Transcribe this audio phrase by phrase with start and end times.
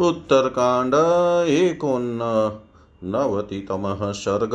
[0.00, 0.94] उत्तरकांड
[1.48, 4.54] एकोन्न सर्ग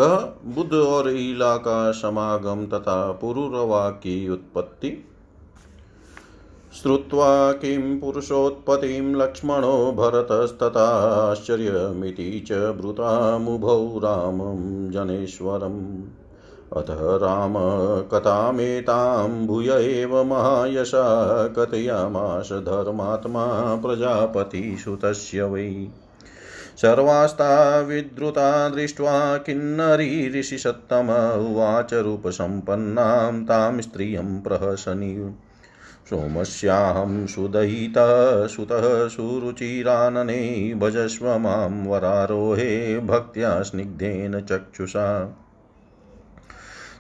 [0.56, 5.06] बुद्ध और ईला का समागम तथा पुरुरवा की उत्पत्ति।
[6.82, 16.04] श्रुत्वा किं पुरुषोत्पत्तिं लक्ष्मणो भरतस्तथाश्चर्यमिति च ब्रूतामुभौ रामं जनेश्वरम्।
[16.74, 25.88] अथ रामकथामेतां भूय एव महायशा कथयामाश धर्मात्मा प्रजापतिसुतस्य वै।
[26.82, 35.36] सर्वास्ता विद्रुता दृष्ट्वा किन्नरी ऋषिसत्तम उवाच रूपसम्पन्नां तां स्त्रियं प्रहसनि।
[36.10, 45.38] सोमस्याहं सुदयितः सुतः सुरुचिरानने भजस्व माँ वरारोहे भक्त्या स्निग्धेन चक्षुषा।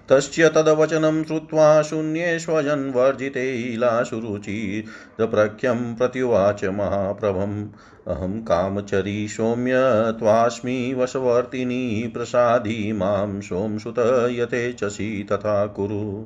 [0.09, 7.67] तस्य तद्वचनं श्रुत्वा शून्येष्वजन्वर्जिते इलाशुरुचिरप्रख्यं प्रत्युवाच महाप्रभम्।
[8.07, 9.73] अहं कामचरी सौम्य
[10.19, 16.25] त्वास्मि वशवर्तिनी प्रसादी माँ सोमसुत यथेच्छसि तथा कुरु।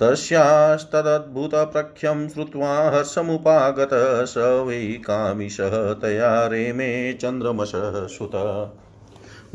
[0.00, 8.32] तस्यास्तदद्भुतप्रख्यं श्रुत्वा हर्षमुपागत स वै कामिशः तया रेमे चन्द्रमशः सुत।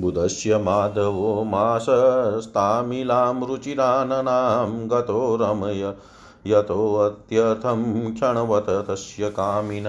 [0.01, 5.93] बुधस्य माधवो मासस्तामिलां रुचिराननां गतो रमय
[6.47, 9.85] यतोऽत्यर्थं क्षणवत तस्य कामिन।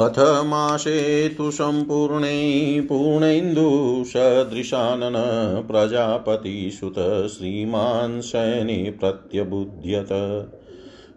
[0.00, 5.14] अथ मासे तु सम्पूर्णे पूर्णेन्दुसदृशानन
[5.68, 10.08] प्रजापतिसुत श्रीमान् शयने प्रत्यबुध्यत।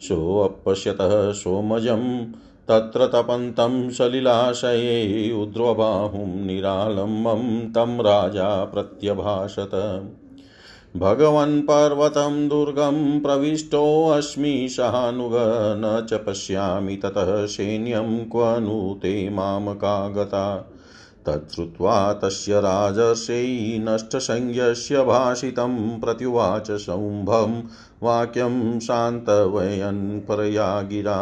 [0.02, 2.31] सोऽपश्यतः सोमजं
[2.70, 9.72] तत्र तपन्तं सलिलाशये उद्रबाहुं निरालम्बं तं राजा प्रत्यभाषत।
[10.98, 15.31] भगवन् पर्वतं दुर्गं प्रविष्टोऽस्मि सहानुग
[15.78, 20.72] न च पश्यामि ततः सैन्यं क्व नु ते मामका गता
[21.26, 23.45] तच्छ्रुत्वा तस्य राजर्षै
[23.81, 27.61] नष्टसंज्ञस्य भाषितं प्रत्युवाच सौम्भं
[28.04, 31.20] वाक्यं शान्तवयन् परया गिरा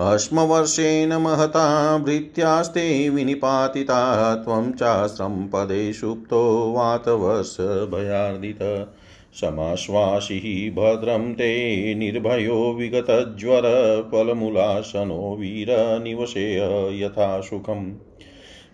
[0.00, 8.58] अश्मवर्षेण महता भृत्यास्ते विनिपातिता, त्वं चास्रं पदे सुप्तो वातवर्षभयार्दित
[9.34, 13.62] समाश्वासिः भद्रं ते निर्भयो विगतज्वर
[14.12, 16.58] फलमूलासनो वीरनिवसेय
[17.04, 17.92] यथा सुखम्।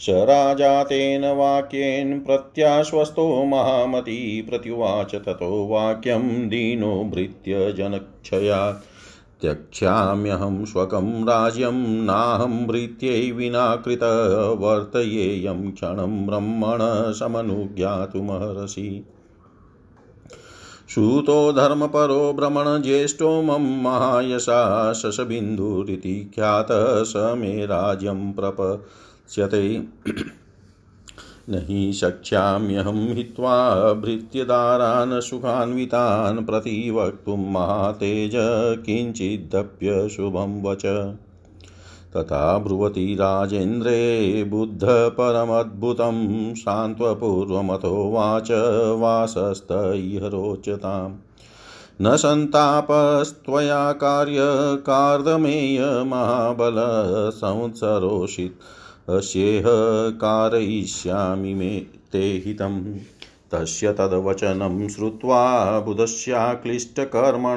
[0.00, 8.95] स राजा तेन वाक्येन प्रत्याश्वस्तो महामती, प्रत्युवाच ततो वाक्यं दीनो भृत्य जनक्षयात्
[9.46, 14.00] त्यक्ष्याम्यहं स्वकं राज्यं नाहं भृत्यै विना कृत
[15.74, 18.88] क्षणं ब्रह्मण समनुज्ञातुमर्हसि
[20.88, 24.60] सूतो धर्मपरो भ्रमणज्येष्ठो मम महायशा
[24.92, 29.62] शशबिन्दुरिति ख्यातः स मे राज्यं प्रपश्यते
[31.50, 38.32] न हि शक्ष्याम्यहं हित्वा भृत्यदारान् सुखान्वितान् प्रतिवक्तुं महातेज
[38.86, 41.14] किञ्चिदप्यशुभं वच।
[42.16, 48.48] तथा ब्रुवति राजेन्द्रे बुद्धपरमद्भुतं सान्त्वपूर्वमतो वाच
[49.00, 51.14] वासस्त इह रोचताम्।
[52.02, 56.74] न सन्तापस्त्वया कार्यकार्दमेय महाबल
[57.30, 58.60] संवत्सरोषित्
[59.08, 59.64] अस्येह
[60.10, 62.96] कारयिष्यामि मे ते हितम्।
[63.52, 67.56] तस्य तद्वचनं श्रुत्वा बुधस्याक्लिष्टकर्मण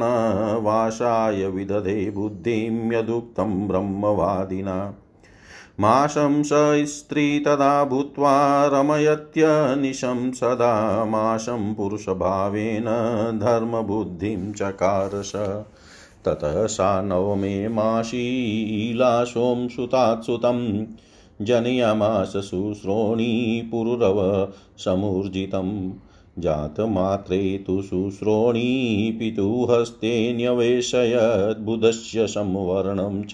[0.64, 4.94] वासाय विदधे बुद्धिं यदुक्तं ब्रह्मवादिना।
[5.80, 6.50] माशं स
[6.86, 12.86] स्त्री तदा भूत्वा रमयत्यनिशं सदा माशं पुरुषभावेन
[13.40, 15.64] धर्मबुद्धिं चकारस
[16.26, 20.86] ततः सा नवमे माशीलाशों सुतात्सुतम्
[21.42, 25.94] जनयामास शुश्रोणी पुरुरव समुर्जितं।
[26.40, 33.32] जातमात्रे तु शुश्रोणी पितुहस्ते न्यवेशयत् बुधस्य संवर्णं च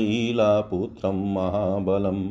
[0.00, 2.28] ईलापुत्रं महाबलम्।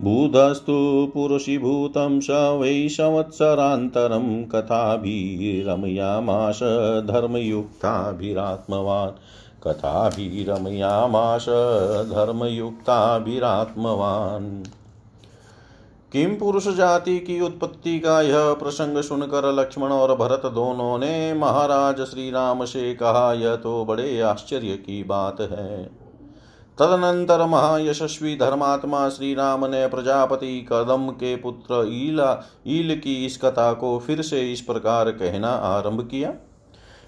[0.00, 6.60] बुधस्तु पुरुषीभूतं स वै संवत्सरान्तरं कथाभिरमयामाश
[7.06, 9.12] धर्मयुक्ताभिरात्मवान्।
[9.66, 11.46] कथाभिरमयामाश
[12.08, 14.64] धर्मयुक्ताभिरात्मवान्।
[16.12, 22.00] किम पुरुष जाति की उत्पत्ति का यह प्रसंग सुनकर लक्ष्मण और भरत दोनों ने, महाराज
[22.00, 26.02] श्री राम से कहा यह तो बड़े आश्चर्य की बात है।
[26.78, 33.72] तदनंतर महायशस्वी धर्मात्मा श्री राम ने प्रजापति कदम के पुत्र ईला, ईल की इस कथा
[33.72, 36.32] को फिर से इस प्रकार कहना आरंभ किया।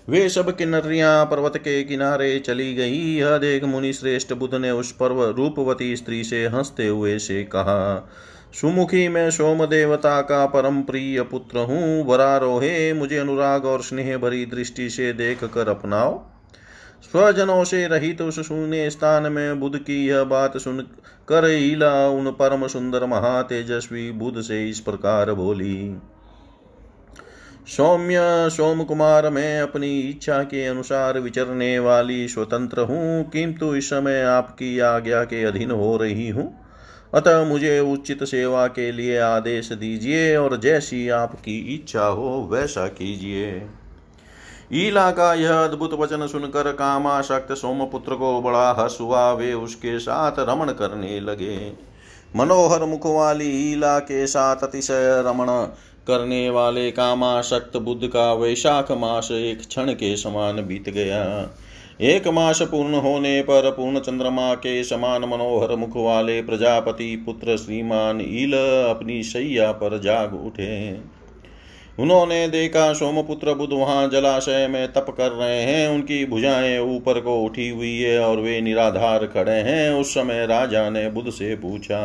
[0.08, 4.92] वे सब किन्नरियाँ पर्वत के किनारे चली गई। यह देख मुनि श्रेष्ठ बुद्ध ने उस
[4.92, 8.10] पर्व रूपवती स्त्री से हँसते हुए से कहा,
[8.52, 14.44] सुमुखी मैं सोम देवता का परम प्रिय पुत्र हूँ। वरारोहे, मुझे अनुराग और स्नेह भरी
[14.46, 16.22] दृष्टि से देख कर अपनाओ।
[17.02, 20.80] स्वजनों से रहित तो उस शून्य स्थान में बुद्ध की यह बात सुन
[21.28, 25.74] कर ईला उन परम सुंदर महातेजस्वी बुद्ध से इस प्रकार बोली
[27.66, 28.16] सौम्य
[28.50, 34.78] सोम कुमार मैं अपनी इच्छा के अनुसार विचरने वाली स्वतंत्र हूँ। किंतु इस समय आपकी
[34.78, 36.64] आज्ञा के अधीन हो रही हूँ।
[37.14, 43.66] अतः मुझे उचित सेवा के लिए आदेश दीजिए और जैसी आपकी इच्छा हो वैसा कीजिए।
[44.72, 50.32] ईला का यह अद्भुत वचन सुनकर कामाशक्त सोमपुत्र को बड़ा हर्ष हुआ। वे उसके साथ
[50.38, 51.72] रमण करने लगे।
[52.36, 55.46] मनोहर मुख वाली ईला के साथ अतिशय रमण
[56.08, 61.54] करने वाले कामाशक्त बुद्ध का वैशाख मास एक क्षण के समान बीत गया।
[62.00, 68.20] एक मास पूर्ण होने पर पूर्ण चंद्रमा के समान मनोहर मुख वाले प्रजापति पुत्र श्रीमान
[68.20, 68.54] ईल
[68.90, 70.98] अपनी शैया पर जाग उठे।
[71.98, 77.42] उन्होंने देखा, सोमपुत्र बुद्ध वहाँ जलाशय में तप कर रहे हैं। उनकी भुजाएँ ऊपर को
[77.42, 82.00] उठी हुई है और वे निराधार खड़े हैं। उस समय राजा ने बुद्ध से पूछा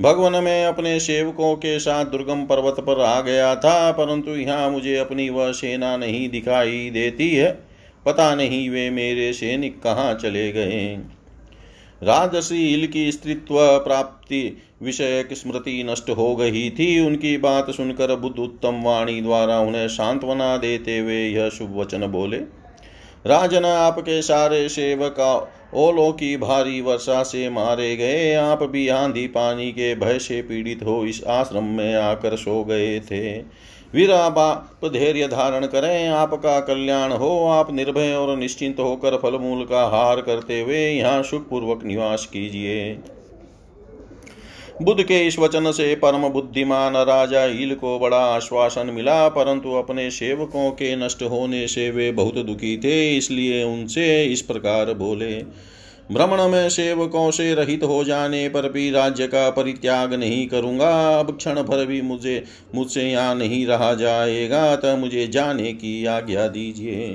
[0.00, 4.96] भगवान मैं अपने सेवकों के साथ दुर्गम पर्वत पर आ गया था, परंतु यहाँ मुझे
[4.96, 7.50] अपनी वह सेना नहीं दिखाई देती है।
[8.06, 10.96] पता नहीं वे मेरे सैनिक कहाँ चले गए।
[12.02, 18.82] राजसी की स्त्रीत्व प्राप्ति विषय स्मृति नष्ट हो गई थी। उनकी बात सुनकर बुद्ध उत्तम
[18.82, 22.38] वाणी द्वारा उन्हें सांत्वना देते हुए यह शुभ वचन बोले।
[23.26, 25.20] राजन, आपके सारे सेवक
[25.74, 30.82] ओलों की भारी वर्षा से मारे गए। आप भी आंधी पानी के भय से पीड़ित
[30.82, 33.38] हो, इस आश्रम में आकर सो गए थे।
[33.94, 39.84] वीरा बाप, धैर्य धारण करें, आपका कल्याण हो। आप निर्भय और निश्चिंत होकर फलमूल का
[39.86, 42.94] हार करते हुए यहाँ सुखपूर्वक निवास कीजिए।
[44.80, 50.10] बुद्ध के इस वचन से परम बुद्धिमान राजा ईल को बड़ा आश्वासन मिला, परंतु अपने
[50.10, 55.34] सेवकों के नष्ट होने से वे बहुत दुखी थे, इसलिए उनसे इस प्रकार बोले,
[56.12, 61.36] भ्रमण में सेवकों से रहित हो जाने पर भी राज्य का परित्याग नहीं करूँगा। अब
[61.36, 62.42] क्षण भर भी मुझे,
[62.74, 67.06] मुझसे यहाँ नहीं रहा जाएगा तब मुझे जाने की आज्ञा दीजिए।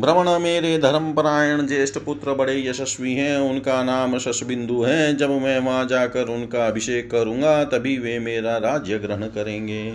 [0.00, 5.86] भ्रमण मेरे धर्मपरायण ज्येष्ठ पुत्र बड़े यशस्वी हैं, उनका नाम शशबिंदु है। जब मैं वहाँ
[5.86, 9.92] जाकर उनका अभिषेक करूँगा, तभी वे मेरा राज्य ग्रहण करेंगे।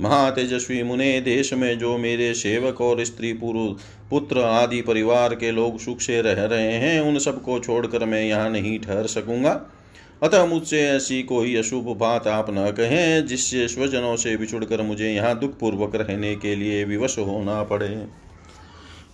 [0.00, 5.78] महातेजस्वी मुने, देश में जो मेरे सेवक और स्त्री पुरुष पुत्र आदि परिवार के लोग
[5.78, 9.60] सुख से रह रहे हैं, उन सबको छोड़कर मैं यहाँ नहीं ठहर सकूँगा।
[10.22, 15.38] अतः मुझसे ऐसी कोई अशुभ बात आप न कहें, जिससे स्वजनों से बिछुड़कर मुझे यहाँ
[15.38, 18.23] दुखपूर्वक रहने के लिए विवश होना पड़े।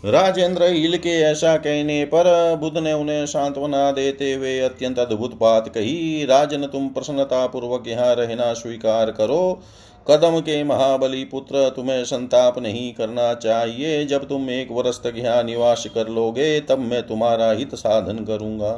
[0.05, 5.69] राजेंद्र हिल के ऐसा कहने पर बुद्ध ने उन्हें सांत्वना देते हुए अत्यंत अद्भुत बात
[5.69, 9.61] कही, राजन तुम प्रसन्नता पूर्वक यहाँ रहना स्वीकार करो।
[10.06, 15.43] कदम के महाबली पुत्र, तुम्हें संताप नहीं करना चाहिए। जब तुम एक वर्ष तक यहाँ
[15.44, 18.73] निवास कर लोगे, तब मैं तुम्हारा हित साधन करूँगा।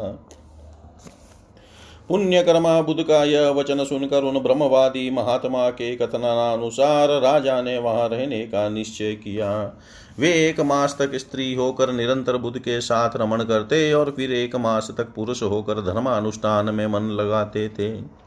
[2.08, 8.40] पुण्यकर्मा बुद्ध का यह वचन सुनकर उन ब्रह्मवादी महात्मा के कथनानुसार राजा ने वहाँ रहने
[8.46, 9.50] का निश्चय किया।
[10.18, 14.56] वे एक मास तक स्त्री होकर निरंतर बुद्ध के साथ रमण करते और फिर एक
[14.56, 18.22] मास तक पुरुष होकर धर्मानुष्ठान में मन लगाते थे।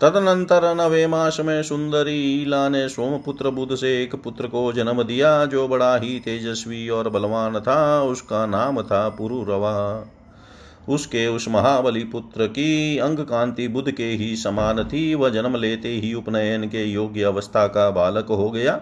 [0.00, 5.44] तदनंतर नवे मास में सुंदरी ईला ने सोमपुत्र बुद्ध से एक पुत्र को जन्म दिया,
[5.44, 10.06] जो बड़ा ही तेजस्वी और बलवान था। उसका नाम था पुरुरवा।
[10.88, 15.88] उसके उस महाबली पुत्र की अंग कांति बुद्ध के ही समान थी। वह जन्म लेते
[15.88, 18.80] ही उपनयन के योग्य अवस्था का बालक हो गया।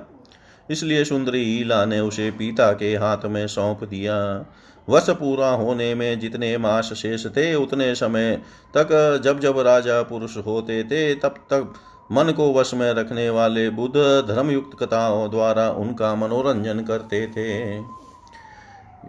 [0.70, 4.46] इसलिए सुंदरी ईला ने उसे पिता के हाथ में सौंप दिया।
[4.88, 8.42] वर्ष पूरा होने में जितने मास शेष थे, उतने समय
[8.76, 11.72] तक जब जब राजा पुरुष होते थे, तब तक
[12.12, 13.96] मन को वश में रखने वाले बुद्ध
[14.28, 17.78] धर्मयुक्त कथाओं द्वारा उनका मनोरंजन करते थे।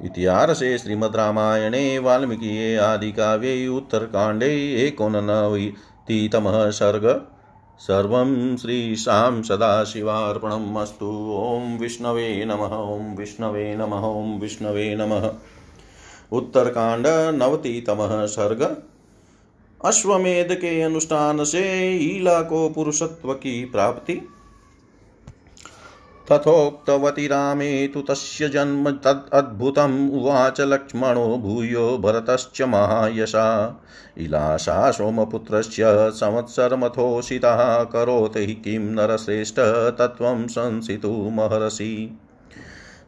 [0.05, 4.49] इतिहासे श्रीमद्रामायणे वाल्मीकिये आदिकाव्ये उत्तरकाण्डे
[4.87, 7.27] एकोननवतितमः सर्ग
[7.81, 15.33] सर्वं श्रीशां सदाशिवार्पणम् अस्तु। ॐ विष्णवे नमः, ॐ विष्णवे नमः, ॐ विष्णवे नमः।
[16.31, 18.83] उत्तरकांड नवतितमः सर्ग।
[19.85, 24.27] अश्वमेध के अनुष्ठान से ईला को पुरुषत्व की प्राप्ति।
[26.31, 33.79] तथोक्तवती रामे तु तस्य जन्म तदद्भुतम् उवाच लक्ष्मणो भूयो भरतश्च महायशा।
[34.17, 39.55] इलासा सोमपुत्रस्य संवत्सरमथोषितः। करोति किं नरश्रेष्ठ
[39.99, 42.19] तत्त्वं संसितुमहर्षि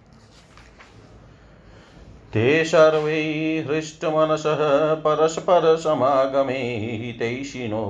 [2.34, 3.22] ते सर्वे
[3.68, 4.62] हृष्टमनसः
[4.94, 6.60] परस्परसमागमे
[7.04, 7.84] हितैषिणो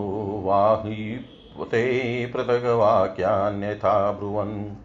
[0.45, 1.25] वाहि
[1.71, 4.75] ते पृथग्वाक्यान्यथा ब्रुवन्।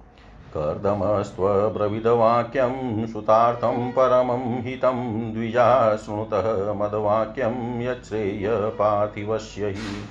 [0.56, 10.04] कर्दमस्त्वब्रविदवाक्यं सुतार्थं परमं हितं द्विजा शृणुतः मद्वाक्यं यच्छ्रेय पार्थिवस्य हि।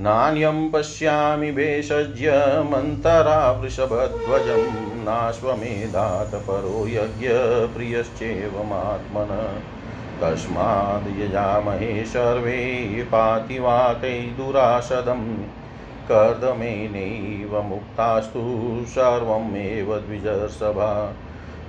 [0.00, 2.32] नान्यं पश्यामि भेषज्य
[2.70, 9.62] मन्तरा वृषभध्वजं नाश्वमेधात् परो यज्ञप्रियश्चेवमात्मन
[10.20, 15.59] तस्माद् यजामहे सर्वे पातिवातै दुरासदम्
[16.12, 18.40] कर्दमेनैव मुक्तास्तु
[18.88, 21.16] सर्वमेव द्विजसभा।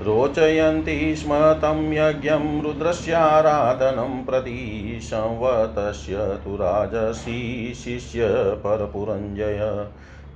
[0.01, 9.87] रोचयन्ति स्म तं यज्ञं रुद्रस्याराधनं प्रति संवतस्य तु राजसी शिष्य परपुरञ्जय।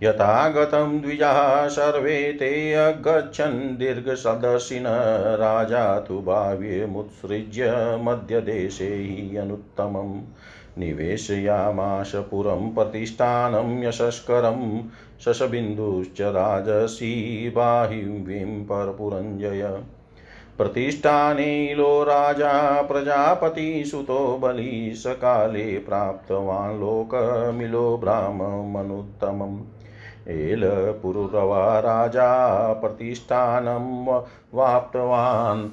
[0.03, 4.85] यथा गतं द्विजाः सर्वे ते अगच्छन् दीर्घसदर्शिन
[5.37, 10.21] राजा तु भाव्यमुत्सृज्य मध्यदेशे हि अनुत्तमम्
[10.79, 14.83] निवेशयामाश पुरं प्रतिष्ठानं यशस्करं।
[15.25, 19.81] शशबिन्दुश्च राजसी बाहिवीं परपुरञ्जय।
[20.59, 29.61] प्रतिष्ठानेलो राजा प्रजापतिसुतो बलि सकाले प्राप्तवान् लोकमिलो ब्राह्ममनुत्तमम्
[30.29, 34.21] एलपुरुरवा राजा प्रतिष्ठानं
[34.55, 35.69] वाप्तवान्।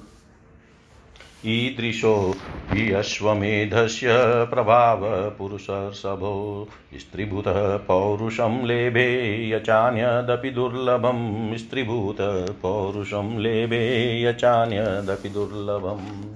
[1.46, 2.36] ईदृशो
[2.70, 16.36] हि अश्वमेधस्य प्रभावपुरुषर्षभो स्त्रीभूतः पौरुषं लेभे यचान्यदपि दुर्लभं। स्त्रीभूतपौरुषं लेभे यचान्यदपि दुर्लभम्।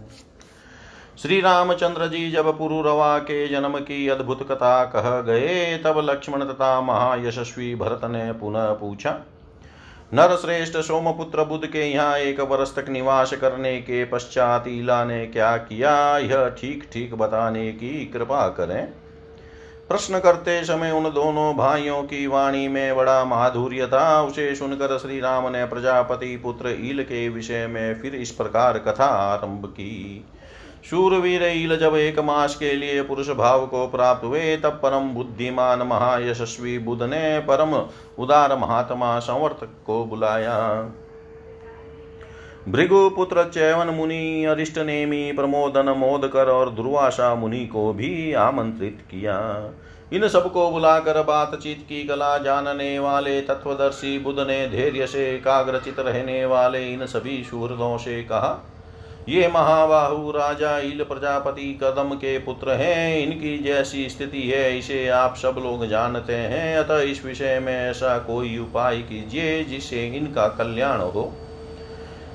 [1.17, 6.79] श्री रामचंद्र जी जब पुरुरवा के जन्म की अद्भुत कथा कह गए, तब लक्ष्मण तथा
[6.81, 9.11] महायशस्वी भरत ने पुनः पूछा
[10.11, 15.25] नर श्रेष्ठ सोमपुत्र बुद्ध के यहाँ एक वर्ष तक निवास करने के पश्चात ईला ने
[15.27, 16.17] क्या किया?
[16.17, 18.85] यह ठीक ठीक बताने की कृपा करें।
[19.89, 25.19] प्रश्न करते समय उन दोनों भाइयों की वाणी में बड़ा माधुर्य था। उसे सुनकर श्री
[25.19, 30.25] राम ने प्रजापति पुत्र ईल के विषय में फिर इस प्रकार कथा आरंभ की।
[30.89, 35.81] शूरवीर ईल जब एक मास के लिए पुरुष भाव को प्राप्त हुए, तब परम बुद्धिमान
[35.81, 37.73] महायशस्वी बुद्ध ने परम
[38.23, 40.57] उदार महात्मा संवर्तक को बुलाया।
[42.69, 49.39] भृगु पुत्र चैवन मुनि, अरिष्ट नेमी, प्रमोदन, मोदकर और दुर्वासा मुनि को भी आमंत्रित किया।
[50.13, 56.45] इन सबको बुलाकर बातचीत की कला जानने वाले, तत्वदर्शी बुद्ध ने धैर्य से एकाग्रचित रहने
[56.45, 58.72] वाले इन सभी शूरदों से कहा
[59.29, 65.35] ये महाबाहु राजा इल प्रजापति कदम के पुत्र हैं। इनकी जैसी स्थिति है, इसे आप
[65.35, 71.01] सब लोग जानते हैं। अतः इस विषय में ऐसा कोई उपाय कीजिए जिससे इनका कल्याण
[71.01, 71.31] हो।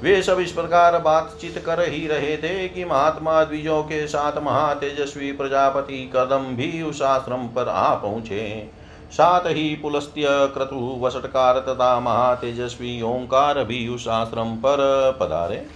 [0.03, 5.33] वे सब इस प्रकार बातचीत कर ही रहे थे कि महात्मा द्विजों के साथ महातेजस्वी
[5.33, 8.71] प्रजापति कदम भी उस आश्रम पर आ पहुँचे।
[9.11, 15.67] साथ ही पुलस्त्य, क्रतु, वसटकार तथा महातेजस्वी ओंकार भी उस आश्रम पर पधारे।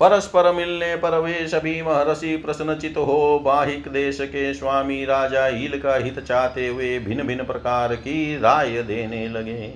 [0.00, 5.94] परस्पर मिलने पर वे सभी महर्षि प्रश्नचित हो, बाहिक देश के स्वामी राजा हिल का
[5.94, 9.68] हित चाहते हुए भिन्न भिन्न प्रकार की राय देने लगे।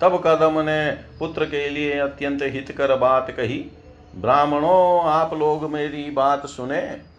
[0.00, 3.64] तब कदम ने पुत्र के लिए अत्यंत हितकर बात कही,
[4.16, 7.09] ब्राह्मणों, आप लोग मेरी बात सुने।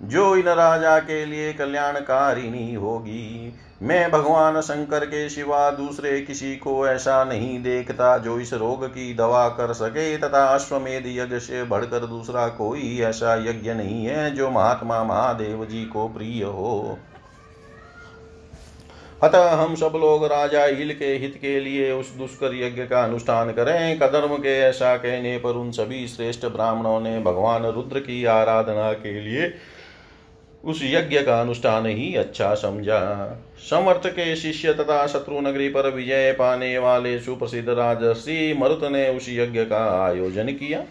[0.00, 6.86] जो इन राजा के लिए कल्याणकारिणी होगी। मैं भगवान शंकर के सिवा दूसरे किसी को
[6.86, 12.06] ऐसा नहीं देखता जो इस रोग की दवा कर सके तथा अश्वमेध यज्ञ से बढ़कर
[12.06, 16.98] दूसरा कोई ऐसा यज्ञ नहीं है जो महात्मा महादेव जी को प्रिय हो।
[19.22, 23.50] अतः हम सब लोग राजा हिल के हित के लिए उस दुष्कर यज्ञ का अनुष्ठान
[23.52, 28.92] करें। कदर्म के ऐसा कहने पर उन सभी श्रेष्ठ ब्राह्मणों ने भगवान रुद्र की आराधना
[28.92, 29.52] के लिए
[30.64, 33.00] उस यज्ञ का अनुष्ठान ही अच्छा समझा।
[33.70, 39.26] समर्थ के शिष्य तथा शत्रु नगरी पर विजय पाने वाले सुप्रसिद्ध राजर्षि मरुत ने उस
[39.28, 40.82] यज्ञ का आयोजन किया।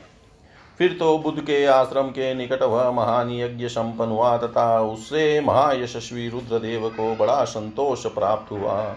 [0.80, 6.28] फिर तो बुद्ध के आश्रम के निकट वह महान यज्ञ संपन्न हुआ तथा उससे महायशस्वी
[6.30, 8.96] रुद्रदेव को बड़ा संतोष प्राप्त हुआ।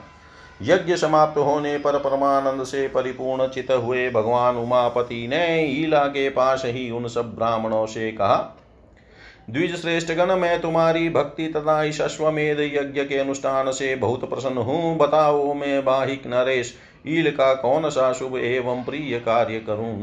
[0.63, 6.63] यज्ञ समाप्त होने पर परमानंद से परिपूर्ण चित हुए भगवान उमापति ने ईला के पास
[6.67, 8.37] ही उन सब ब्राह्मणों से कहा
[9.49, 14.59] द्विज श्रेष्ठ गण मैं तुम्हारी भक्ति तथा इस अश्वमेध यज्ञ के अनुष्ठान से बहुत प्रसन्न
[14.59, 16.75] हूँ। बताओ मैं बाहिक नरेश,
[17.07, 19.97] ईल का कौन सा शुभ एवं प्रिय कार्य करूँ?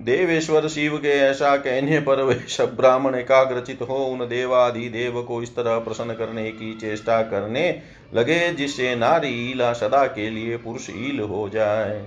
[0.00, 5.42] देवेश्वर शिव के ऐसा कहने पर वे सब ब्राह्मण एकाग्रचित हो उन देवादि देव को
[5.42, 7.82] इस तरह प्रसन्न करने की चेष्टा करने
[8.14, 12.06] लगे जिससे नारी ईला सदा के लिए पुरुष ईल हो जाए।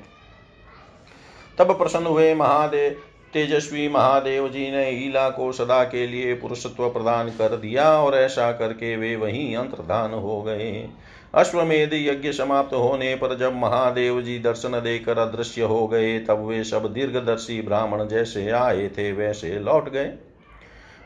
[1.58, 3.02] तब प्रसन्न हुए महादेव
[3.34, 8.52] तेजस्वी महादेव जी ने ईला को सदा के लिए पुरुषत्व प्रदान कर दिया और ऐसा
[8.52, 10.90] करके वे वहीं अंतर्धान हो गए।
[11.36, 16.64] अश्वमेध यज्ञ समाप्त होने पर जब महादेव जी दर्शन देकर अदृश्य हो गए, तब वे
[16.64, 20.14] सब दीर्घदर्शी ब्राह्मण जैसे आए थे, वैसे लौट गए।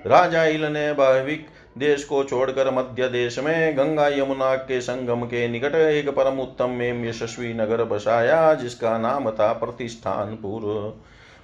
[0.06, 5.48] राजा इल ने भाविक देश को छोड़कर मध्य देश में गंगा यमुना के संगम के
[5.48, 11.04] निकट एक परम उत्तम में यशस्वी नगर बसाया, जिसका नाम था प्रतिष्ठानपुर।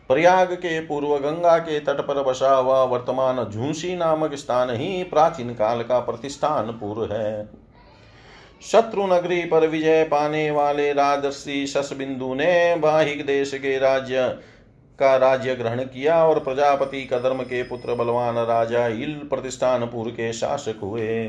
[0.09, 5.53] प्रयाग के पूर्व गंगा के तट पर बसा हुआ वर्तमान झूसी नामक स्थान ही प्राचीन
[5.53, 7.49] काल का प्रतिष्ठान पूर्व है।
[8.61, 14.27] शत्रु नगरी पर विजय पाने वाले राजर्षि शशबिंदु ने बाहिक देश के राज्य
[14.99, 20.79] का राज्य ग्रहण किया और प्रजापति कदर्म के पुत्र बलवान राजा इल प्रतिष्ठानपुर के शासक
[20.83, 21.27] हुए।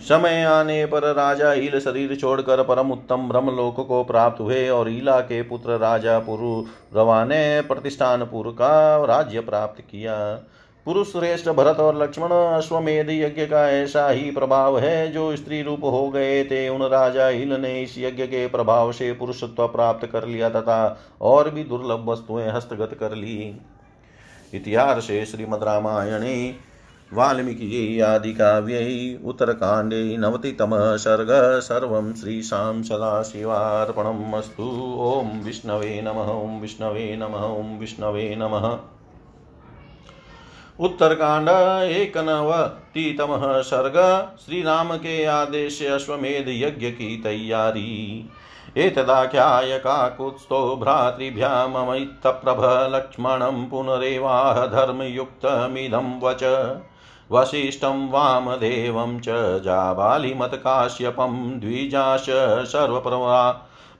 [0.00, 5.20] समय आने पर राजा ईल शरीर छोड़कर परम उत्तम ब्रह्मलोक को प्राप्त हुए और ईला
[5.20, 6.64] के पुत्र राजा पुरु
[6.96, 10.16] रवा ने प्रतिष्ठानपुर का राज्य प्राप्त किया।
[10.86, 15.84] पुरुष श्रेष्ठ भरत और लक्ष्मण अश्वमेध यज्ञ का ऐसा ही प्रभाव है जो स्त्री रूप
[15.84, 20.26] हो गए थे। उन राजा हिल ने इस यज्ञ के प्रभाव से पुरुषत्व प्राप्त कर
[20.26, 23.36] लिया तथा और भी दुर्लभ वस्तुएँ हस्तगत कर ली।
[24.54, 26.34] इतिहास श्रीमद रामायणे
[27.14, 34.68] वाल्मीकि आदिकाव्यै उत्तरकाण्डे नवतितमः सर्ग सर्वं श्रीशां सदाशिवार्पणम् अस्तु
[34.98, 38.78] ॐ विष्णवे नमः, ॐ विष्णवे नमः, ॐ विष्णवे नमः।
[40.80, 41.48] उत्तरकांड
[41.84, 43.96] एक नवतितमः सर्ग
[44.46, 48.30] श्री राम के आदेश अश्वमेध यज्ञ की तैयारी।
[48.76, 52.62] एतदाख्याय काकुत्स्थो भ्रातृभ्याममैत्तप्रभ
[52.94, 56.44] लक्ष्मणं पुनरेवाह धर्मयुक्तमिदं वच।
[57.32, 62.26] वसिष्ठं वामदेवं च जाबालिमत्काश्यपं द्विजाश
[62.68, 63.50] सर्वप्रवरा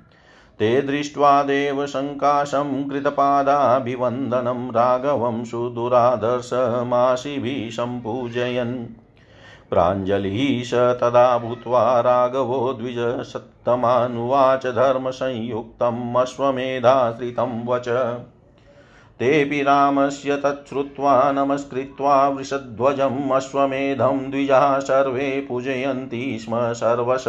[0.59, 8.85] ते दृष्ट्वा देवसङ्काशं कृतपादाभिवन्दनं राघवं सुदुरादर्शमाशिभिः सम्पूजयन्
[9.69, 17.85] प्राञ्जलिः स तदा भूत्वा राघवो द्विजसत्तमानुवाच धर्मसंयुक्तम् अश्वमेधाश्रितं वच।
[19.19, 27.25] तेऽपि रामस्य तच्छ्रुत्वा नमस्कृत्वा वृषध्वजम् अश्वमेधं द्विजाः सर्वे पूजयन्ति स्म सर्वश।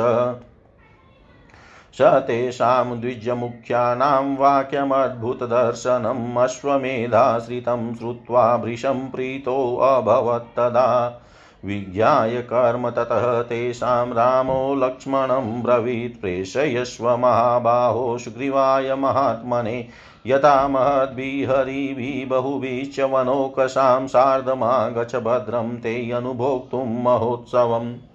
[1.93, 11.21] स तेषां द्विजमुख्यानां वाक्यमद्भुतदर्शनम् अश्वमेधाश्रितं श्रुत्वा भृशं प्रीतोऽभवत्तदा
[11.65, 19.89] विज्ञाय कर्म ततः तेषां रामो लक्ष्मणं ब्रवीत्, प्रेषयस्व महाबाहो सुग्रीवाय महात्मने।
[20.27, 28.10] यथा महद्भिहरिभिः बहुभिश्च वनौकसां सार्धमागच्छ भद्रं ते अनुभोक्तुं महोत्सवम्।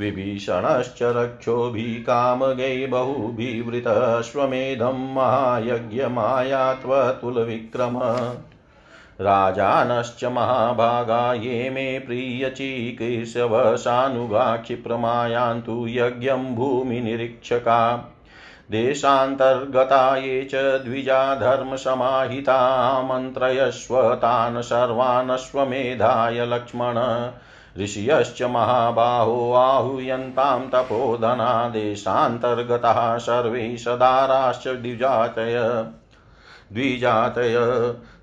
[0.00, 8.00] विभीषणश्च रक्षोभिः कामगै बहुभिवृतश्वमेधं महायज्ञमायात्वतुलविक्रम।
[9.20, 18.10] राजानश्च महाभागा ये मे प्रियचिकीर्षवशानुगा क्षिप्रमायान्तु यज्ञं भूमिनिरीक्षका।
[18.70, 26.94] देशान्तर्गता ये च द्विजा धर्मसमाहिता मन्त्रयस्व तान् सर्वानश्वमेधाय लक्ष्मण।
[27.78, 35.84] ऋषयश्च महाबाहो आहूयन्तां तपोधना देशान्तर्गताः सर्वे सदाराश्च द्विजातय।
[36.72, 37.54] द्विजातय।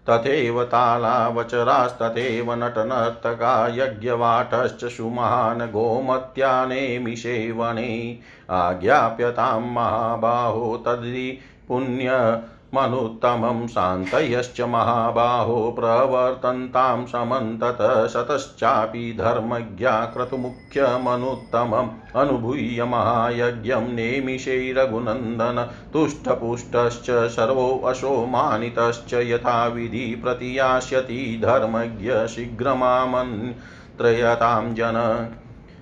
[0.09, 12.09] तथैव तालावचरास्तथैव नटनर्तका यज्ञवाटश्च सुमहान् गोमत्यानेमिषे वने आज्ञाप्यतां महाबाहो तद्धि पुण्य
[12.75, 30.21] मनुत्तमं शान्तयश्च महाबाहो प्रवर्तन्तां समन्तत शतश्चापि धर्मज्ञा क्रतुमुख्यमनुत्तमम् अनुभूय महायज्ञं नेमिषैरघुनन्दन तुष्टपुष्टश्च सर्वोऽशो मानितश्च यथाविधि
[30.23, 35.29] प्रतियास्यति धर्मज्ञ शीघ्रमामन्त्रयतां जन।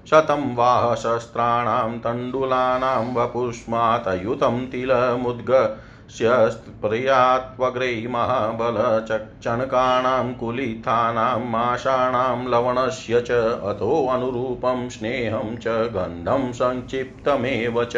[0.09, 5.77] शतं वाहशस्त्राणां तण्डुलानां वपुष्मातयुतं तिलमुद्ग
[6.15, 13.31] स्यस्त्पर्यात्वग्रै महाबलचक्षणकाणां कुलिथानां माषाणां लवणस्य च
[13.71, 17.97] अथोऽनुरूपं स्नेहं च गन्धं संक्षिप्तमेव च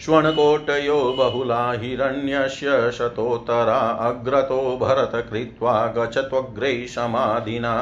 [0.00, 7.74] श्वणकोटयो बहुला हिरण्यस्य शतोत्तरा अग्रतो भरत कृत्वा गच्छत्वग्रै समाधिना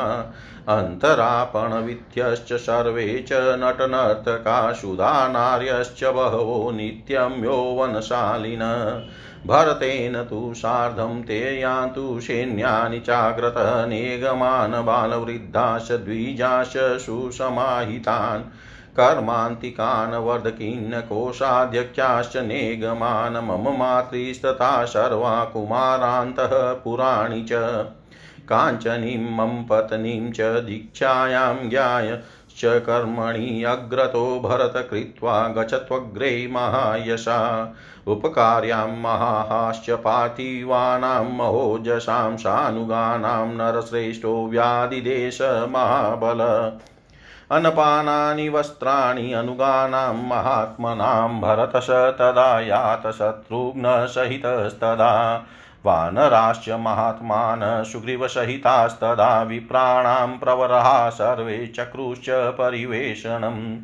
[0.69, 8.61] अन्तरापणवित्यश्च सर्वे च नटनर्तका सुधानार्यश्च बहवो नित्यं यौवनशालिन।
[9.47, 18.43] भरतेन तु सार्धं ते यान्तु सैन्यानि चाग्रतनेगमान् बालवृद्धाश्च द्विजाश्च सुसमाहितान्।
[19.01, 20.93] कर्मान्तिकान् वर्धकीन्
[22.37, 27.53] नेगमान् मम मातृस्तथा सर्वा कुमारान्तः पुराणि च।
[28.49, 32.23] काञ्चनीं मम पत्नीं च दीक्षायां ज्ञाय
[32.59, 37.39] च कर्मणि अग्रतो भरत कृत्वा गच्छत्वग्रे महायशा।
[38.07, 46.41] उपकार्यां महाहाश्च पार्थिवानां महोजसां सानुगानां नरश्रेष्ठो व्याधिदेश महाबल।
[47.51, 55.45] अनपानानि वस्त्राणि अनुगानां महात्मनां भरतश तदा यात शत्रुघ्नसहितस्तदा
[55.87, 63.79] वानराश्च महात्मान् सुग्रीवसहितास्तदा, विप्राणां प्रवरः सर्वे चक्रुश्च परिवेषणम्।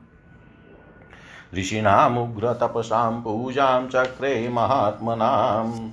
[1.54, 5.90] ऋषीणामुग्रतपसां पूजां चक्रे महात्मनाम्।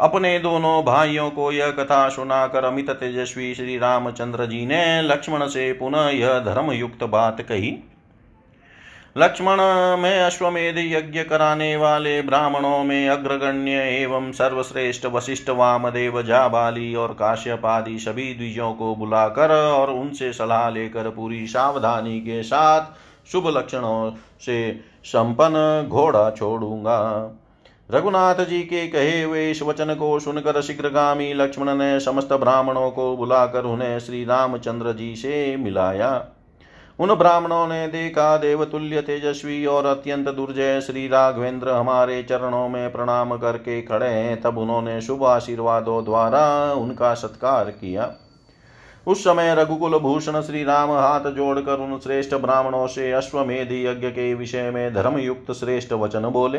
[0.00, 5.72] अपने दोनों भाइयों को यह कथा सुनाकर अमित तेजस्वी श्री रामचंद्र जी ने लक्ष्मण से
[5.72, 7.76] पुनः यह धर्म युक्त बात कही।
[9.18, 9.56] लक्ष्मण
[9.96, 17.66] में अश्वमेध यज्ञ कराने वाले ब्राह्मणों में अग्रगण्य एवं सर्वश्रेष्ठ वशिष्ठ वामदेव, जाबाली और काश्यप
[17.66, 22.80] आदि सभी द्विजों को बुलाकर और उनसे सलाह लेकर पूरी सावधानी के साथ
[23.32, 24.10] शुभ लक्षणों
[24.40, 27.00] से संपन्न घोड़ा छोड़ूँगा।
[27.90, 33.16] रघुनाथ जी के कहे हुए इस वचन को सुनकर शीघ्रगामी लक्ष्मण ने समस्त ब्राह्मणों को
[33.16, 36.26] बुलाकर उन्हें श्री रामचंद्र जी से मिलाया।
[36.98, 43.36] उन ब्राह्मणों ने देखा देवतुल्य तेजस्वी और अत्यंत दुर्जय श्री राघवेंद्र हमारे चरणों में प्रणाम
[43.36, 48.12] करके खड़े हैं। तब उन्होंने शुभ आशीर्वादों द्वारा उनका सत्कार किया।
[49.06, 54.34] उस समय रघुकुल भूषण श्री राम हाथ जोड़कर उन श्रेष्ठ ब्राह्मणों से अश्वमेध यज्ञ के
[54.34, 56.58] विषय में धर्मयुक्त श्रेष्ठ वचन बोले।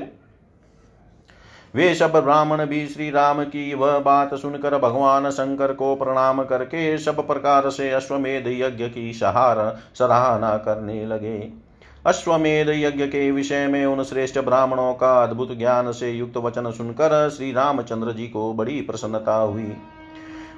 [1.75, 6.97] वे सब ब्राह्मण भी श्री राम की वह बात सुनकर भगवान शंकर को प्रणाम करके
[6.97, 11.51] सब प्रकार से अश्वमेध यज्ञ की सहार सराहना करने लगे।
[12.05, 17.29] अश्वमेध यज्ञ के विषय में उन श्रेष्ठ ब्राह्मणों का अद्भुत ज्ञान से युक्त वचन सुनकर
[17.29, 19.71] श्री रामचंद्र जी को बड़ी प्रसन्नता हुई।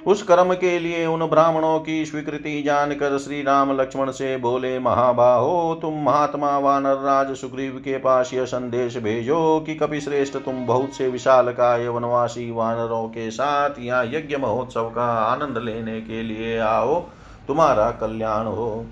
[0.06, 5.74] उस कर्म के लिए उन ब्राह्मणों की स्वीकृति जानकर श्री राम लक्ष्मण से बोले, महाबाहो,
[5.74, 10.94] तुम महात्मा वानर राज सुग्रीव के पास यह संदेश भेजो कि कपि श्रेष्ठ तुम बहुत
[10.94, 16.58] से विशाल काय वनवासी वानरों के साथ यहाँ यज्ञ महोत्सव का आनंद लेने के लिए
[16.58, 17.00] आओ,
[17.48, 18.84] तुम्हारा कल्याण हो।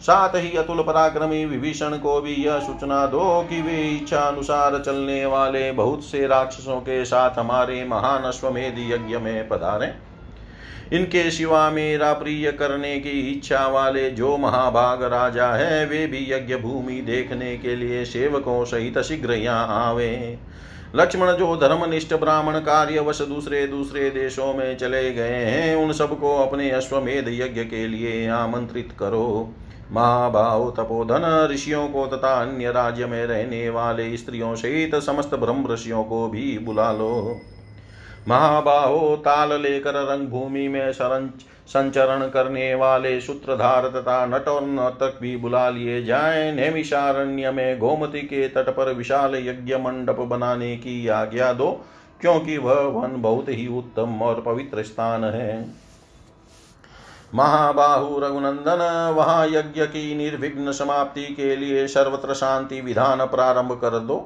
[0.00, 5.24] साथ ही अतुल पराक्रमी विभीषण को भी यह सूचना दो कि वे इच्छा अनुसार चलने
[5.26, 9.92] वाले बहुत से राक्षसों के साथ हमारे महान अश्वमेध यज्ञ में पधारें।
[10.92, 16.56] इनके सिवा मेरा प्रिय करने की इच्छा वाले जो महाभाग राजा है, वे भी यज्ञ
[16.56, 20.38] भूमि देखने के लिए सेवकों सहित शीघ्र यहाँ आवे।
[20.94, 26.70] लक्ष्मण जो धर्मनिष्ठ ब्राह्मण कार्यवश दूसरे दूसरे देशों में चले गए हैं, उन सबको अपने
[26.70, 29.54] अश्वमेध यज्ञ के लिए आमंत्रित करो।
[29.92, 36.04] महाभाव, तपोधन, ऋषियों को तथा अन्य राज्य में रहने वाले स्त्रियों सहित समस्त ब्रह्म ऋषियों
[36.04, 37.40] को भी बुला लो।
[38.28, 45.18] महाबाहो ताल लेकर रंग भूमि में सरंच संचरण करने वाले सूत्रधार तथा नट और नर्तक
[45.20, 51.08] भी बुला लिए जाए। नैमिषारण्य में गोमती के तट पर विशाल यज्ञ मंडप बनाने की
[51.08, 51.70] आज्ञा दो,
[52.20, 55.66] क्योंकि वह वन बहुत ही उत्तम और पवित्र स्थान है।
[57.34, 64.16] महाबाहु रघुनंदन, वहाँ यज्ञ की निर्विघ्न समाप्ति के लिए सर्वत्र शांति विधान प्रारंभ कर दो।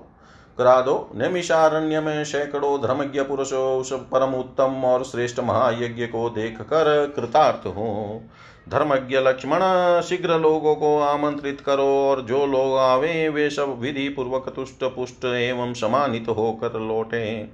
[0.58, 6.60] करा दो नैमिषारण्य में सैकड़ों धर्मज्ञ पुरुषों उस परम उत्तम और श्रेष्ठ महायज्ञ को देख
[6.60, 8.22] कर कृतार्थ हो।
[8.68, 9.60] धर्मज्ञ लक्ष्मण,
[10.00, 15.24] शीघ्र लोगों को आमंत्रित करो और जो लोग आवे, वे सब विधि पूर्वक तुष्ट पुष्ट
[15.24, 17.48] एवं सम्मानित होकर लौटे।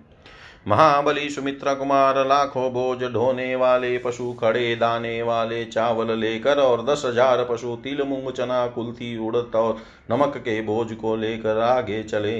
[0.68, 7.02] महाबली सुमित्रा कुमार, लाखों बोझ ढोने वाले पशु, खड़े दाने वाले चावल लेकर और दस
[7.07, 9.76] हज़ार पशु, तिल, मूंग, चना, कुल्थी, उड़द और
[10.11, 12.38] नमक के बोझ को लेकर आगे चले।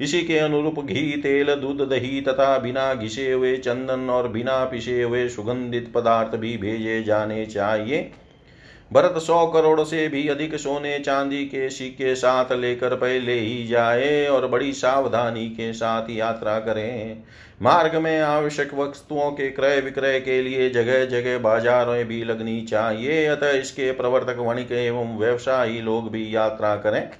[0.00, 5.02] इसी के अनुरूप घी, तेल, दूध, दही तथा बिना घिसे हुए चंदन और बिना पिसे
[5.02, 8.10] हुए सुगंधित पदार्थ भी भेजे जाने चाहिए।
[8.92, 14.26] भरत सौ करोड़ से भी अधिक सोने चांदी के सिक्के साथ लेकर पहले ही जाए
[14.26, 17.22] और बड़ी सावधानी के साथ यात्रा करें।
[17.62, 23.26] मार्ग में आवश्यक वस्तुओं के क्रय विक्रय के लिए जगह जगह बाजारें भी लगनी चाहिए।
[23.26, 27.10] अतः इसके प्रवर्तक, वणिक एवं व्यवसायी लोग भी यात्रा करें।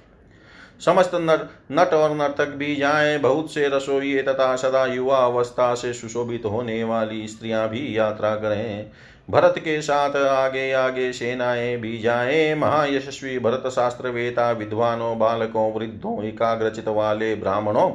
[0.85, 5.93] समस्त नट नट और नर्तक भी जाएँ। बहुत से रसोई तथा सदा युवा अवस्था से
[5.93, 8.91] सुशोभित होने वाली स्त्रियाँ भी यात्रा करें।
[9.29, 16.23] भरत के साथ आगे आगे सेनाएँ भी जाए। महायशस्वी भरत शास्त्र वेता विद्वानों, बालकों, वृद्धों,
[16.23, 17.89] एकाग्रचित वाले ब्राह्मणों,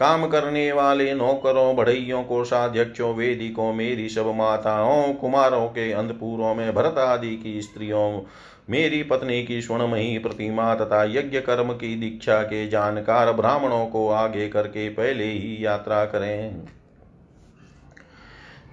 [0.00, 6.98] काम करने वाले नौकरों, बढ़इयों, कोषाध्यक्षों, वेदिकों, मेरी सब माताओं, कुमारों के अंधपुरों में भरत
[6.98, 8.22] आदि की स्त्रियों,
[8.70, 14.48] मेरी पत्नी की स्वर्णमयी प्रतिमा तथा यज्ञ कर्म की दीक्षा के जानकार ब्राह्मणों को आगे
[14.48, 16.62] करके पहले ही यात्रा करें।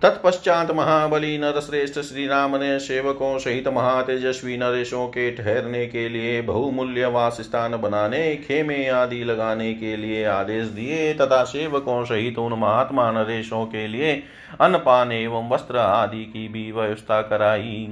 [0.02, 7.06] तत्पश्चात महाबली नरश्रेष्ठ श्री राम ने सेवकों सहित महातेजस्वी नरेशों के ठहरने के लिए बहुमूल्य
[7.06, 13.10] वास स्थान बनाने, खेमे आदि लगाने के लिए आदेश दिए तथा सेवकों सहित उन महात्मा
[13.12, 14.14] नरेशों के लिए
[14.62, 17.88] अन्नपान एवं वस्त्र आदि की भी व्यवस्था कराई।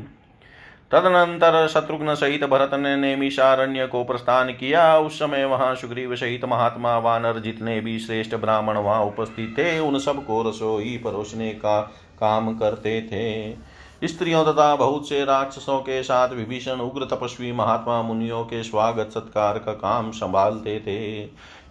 [0.92, 6.98] तदनंतर शत्रुघ्न सहित भरत ने नेमिषारण्य को प्रस्थान किया। उस समय वहाँ सुग्रीव सहित महात्मा
[6.98, 11.82] वानर जितने भी श्रेष्ठ ब्राह्मण वहाँ उपस्थित थे, उन सबको रसोई परोसने का
[12.20, 18.44] काम करते थे। स्त्रियों तथा बहुत से राक्षसों के साथ विभीषण, उग्र तपस्वी महात्मा मुनियों
[18.44, 21.24] के स्वागत सत्कार का काम संभालते थे।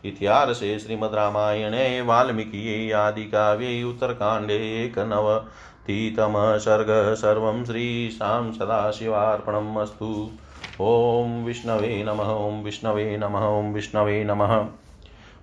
[0.08, 5.44] इतिहास से श्रीमद रामायणे, वाल्मीकि आदि काव्ये, उत्तरकांडे, एक नव
[5.86, 10.30] तीतम सर्ग सर्व श्रीशां सदाशिवार्पणम् अस्तु
[10.80, 14.66] ॐ विष्णवे नमः, ॐ विष्णवे नमः, ॐ विष्णवे नमः।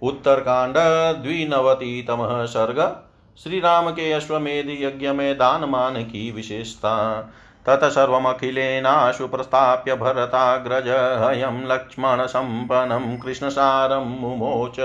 [0.01, 0.75] उत्तरकांड
[1.23, 3.03] द्विनवतितमः सर्ग
[3.43, 7.21] श्री राम के अश्वमेध यज्ञ में दान मान की विशेषता।
[7.65, 10.87] तत सर्वमखिलेनाशु प्रस्थाप्य भरताग्रज
[11.23, 14.79] हयं लक्ष्मणसम्पन्नं कृष्णसारं मुमोच।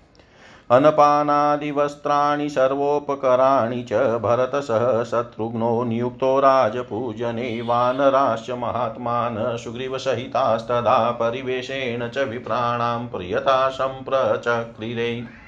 [0.70, 15.43] अनपानादिवस्त्राणि सर्वोपकराणि च भरतसः शत्रुघ्नो नियुक्तो राजपूजने वानराश्च महात्मान् सुग्रीवसहितास्तदा परिवेशेण च विप्राणां प्रियता सम्प्रचक्रिरे।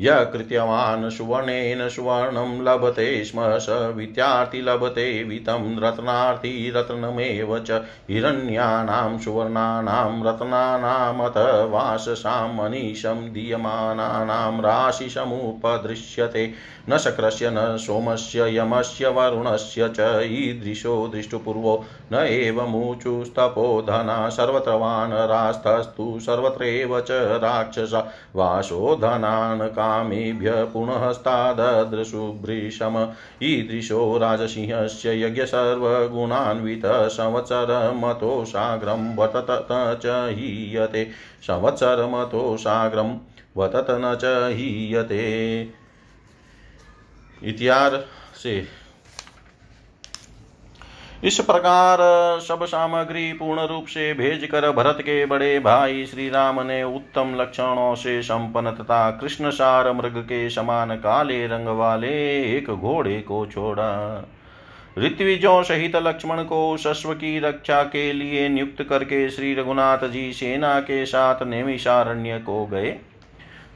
[0.00, 10.26] य कृत्यवान् सुवर्णेन सुवर्णं लभते स्म स विद्यार्थी लभते वितं रत्नार्थी रत्नमेव च हिरण्यानां सुवर्णानां
[10.26, 16.52] रत्नानामथ वाससां मनीषं दीयमानानां राशिसमुपदृश्यते।
[16.90, 27.10] न शक्रस्य, न सोमस्य, यमस्य, वरुणस्य च ईदृशो दृष्टुपूर्वो। न एवमुचुस्तपोधना सर्वत्र वानरास्तस्तु सर्वत्रैव च
[27.10, 39.46] राक्षसा। वासोधनान् कामेभ्य पुनस्ताददृशुभृशम ईदृशो राजसिंहस्य यज्ञ सर्वगुणान्वितः संवत्सरमतोषाग्रं वतत
[40.02, 41.10] च हीयते
[41.42, 43.18] संवत्सरमतोषाग्रं
[43.56, 45.68] वतत न च हीयते।
[47.44, 48.04] इत्यार
[51.24, 51.98] इस प्रकार
[52.40, 57.34] सब सामग्री पूर्ण रूप से भेज कर भरत के बड़े भाई श्री राम ने उत्तम
[57.40, 62.10] लक्षणों से संपन्न तथा कृष्ण सार मृग के समान काले रंग वाले
[62.56, 64.28] एक घोड़े को छोड़ा।
[64.98, 70.78] ऋत्विजों सहित लक्ष्मण को शस्व की रक्षा के लिए नियुक्त करके श्री रघुनाथ जी सेना
[70.80, 72.96] के साथ नेमिषारण्य को गए।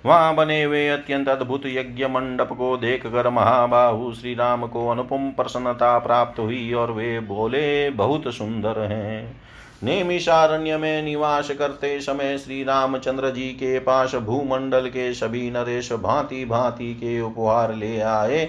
[0.06, 5.30] वहाँ बने हुए अत्यंत अद्भुत यज्ञ मंडप को देख कर महाबाहु श्री राम को अनुपम
[5.30, 9.40] प्रसन्नता प्राप्त हुई और वे बोले, बहुत सुंदर हैं।
[9.82, 16.44] नेमिषारण्य में निवास करते समय श्री रामचंद्र जी के पास भूमंडल के सभी नरेश भांति
[16.44, 18.48] भांति के उपहार ले आए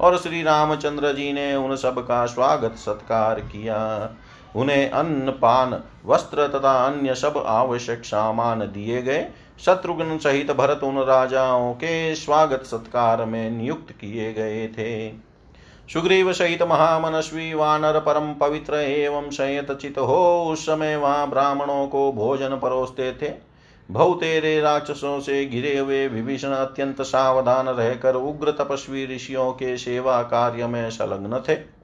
[0.00, 4.10] और श्री रामचंद्र जी ने उन सब का स्वागत सत्कार किया।
[4.56, 9.26] उन्हें अन्न, पान, वस्त्र तथा अन्य सब आवश्यक सामान दिए गए
[9.64, 15.08] शत्रुघ्न सहित भरत उन राजाओं के स्वागत सत्कार में नियुक्त किए गए थे।
[15.92, 22.12] सुग्रीव सहित महामनस्वी वानर परम पवित्र एवं संयत चित हो, उस समय वहाँ ब्राह्मणों को
[22.12, 23.32] भोजन परोसते थे।
[23.90, 30.66] बहुतेरे राक्षसों से घिरे हुए विभीषण अत्यंत सावधान रहकर उग्र तपस्वी ऋषियों के सेवा कार्य
[30.66, 31.75] में संलग्न थे।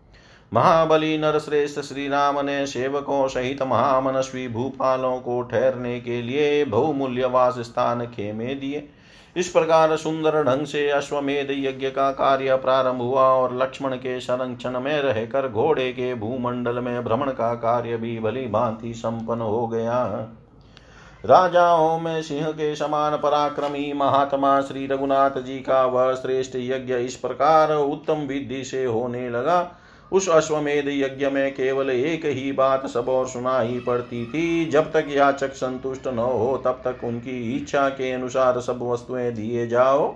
[0.53, 7.59] महाबली नरश्रेष्ठ श्री राम ने सेवकों सहित महामनस्वी भूपालों को ठहरने के लिए बहुमूल्य वास
[7.59, 8.89] स्थान खेमे दिए।
[9.37, 14.81] इस प्रकार सुंदर ढंग से अश्वमेध यज्ञ का कार्य प्रारंभ हुआ और लक्ष्मण के संरक्षण
[14.81, 20.05] में रहकर घोड़े के भूमंडल में भ्रमण का कार्य भी भली भांति संपन्न हो गया।
[21.25, 27.17] राजाओं में सिंह के समान पराक्रमी महात्मा श्री रघुनाथ जी का वह श्रेष्ठ यज्ञ इस
[27.17, 29.61] प्रकार उत्तम विधि से होने लगा
[30.13, 35.07] उस अश्वमेध यज्ञ में केवल एक ही बात सब और सुनाई पड़ती थी। जब तक
[35.09, 40.15] याचक संतुष्ट न हो, तब तक उनकी इच्छा के अनुसार सब वस्तुएँ दिए जाओ।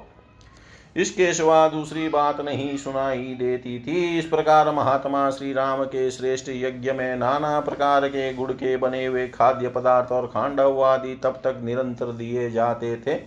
[0.97, 6.49] इसके सिवा दूसरी बात नहीं सुनाई देती थी। इस प्रकार महात्मा श्री राम के श्रेष्ठ
[6.49, 11.41] यज्ञ में नाना प्रकार के गुड़ के बने हुए खाद्य पदार्थ और खांडव आदि तब
[11.45, 13.21] तक निरंतर दिए जाते थे।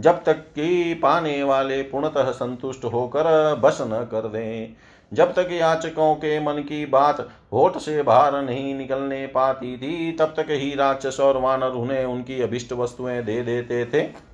[0.00, 4.76] जब तक कि पाने वाले पूर्णतः संतुष्ट होकर बस न कर दें।
[5.12, 10.34] जब तक याचकों के मन की बात होठ से बाहर नहीं निकलने पाती थी, तब
[10.36, 14.28] तक ही राक्षस और वानर उन्हें उनकी अभिष्ट वस्तुएँ दे देते थे।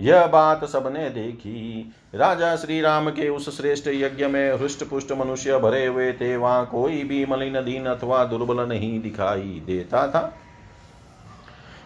[0.00, 5.58] यह बात सबने देखी। राजा श्री राम के उस श्रेष्ठ यज्ञ में हृष्ट पुष्ट मनुष्य
[5.58, 10.38] भरे हुए थे, वहाँ कोई भी मलिन दीन अथवा दुर्बल नहीं दिखाई देता था।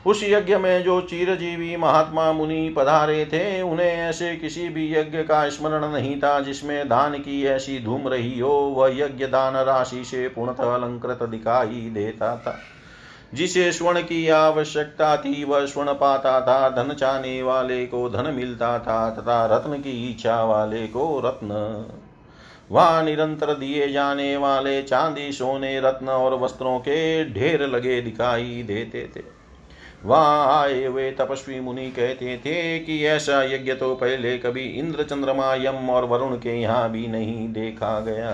[0.06, 5.48] उस यज्ञ में जो चीरजीवी महात्मा मुनि पधारे थे, उन्हें ऐसे किसी भी यज्ञ का
[5.48, 10.28] स्मरण नहीं था जिसमें दान की ऐसी धूम रही हो। वह यज्ञ दान राशि से
[10.28, 12.58] पूर्णतः अलंकृत दिखाई देता था।
[13.34, 18.78] जिसे स्वर्ण की आवश्यकता थी, वह स्वर्ण पाता था, धन चाहने वाले को धन मिलता
[18.78, 21.48] था तथा रत्न की इच्छा वाले को रत्न।
[22.72, 29.10] वहाँ निरंतर दिए जाने वाले चांदी, सोने, रत्न और वस्त्रों के ढेर लगे दिखाई देते
[29.16, 29.39] थे।
[30.04, 35.54] वहाँ आए हुए तपस्वी मुनि कहते थे कि ऐसा यज्ञ तो पहले कभी इंद्र चंद्रमा
[35.54, 38.32] यम और वरुण के यहाँ भी नहीं देखा गया।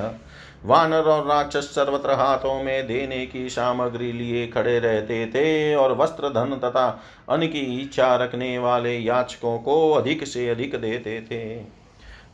[0.65, 6.29] वानर और राक्षस सर्वत्र हाथों में देने की सामग्री लिए खड़े रहते थे और वस्त्र
[6.31, 6.89] धन तथा
[7.29, 11.76] अन्न की इच्छा रखने वाले याचकों को अधिक से अधिक देते थे।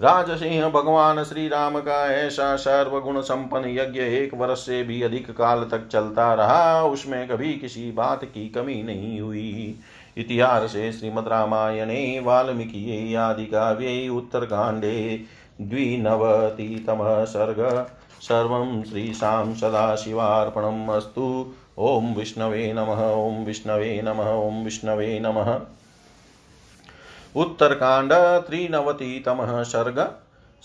[0.02, 5.68] राजसिंह भगवान श्री राम का ऐसा सर्वगुण संपन्न यज्ञ एक वर्ष से भी अधिक काल
[5.70, 9.78] तक चलता रहा, उसमें कभी किसी बात की कमी नहीं हुई।
[10.16, 15.20] इतिहास से श्रीमद रामायणे, वाल्मीकि आदि काव्ये उत्तरकाण्डे
[15.60, 17.86] द्विनवतितमः सर्ग,
[18.20, 21.46] सर्वं श्रीशां सदाशिवार्पणम् अस्तु।
[22.18, 25.60] विष्णवे नमः ॐ विष्णवे नमः ॐ विष्णवे नमः।
[27.36, 28.12] उत्तरकांड
[28.46, 30.14] त्रिनवतितम सर्ग।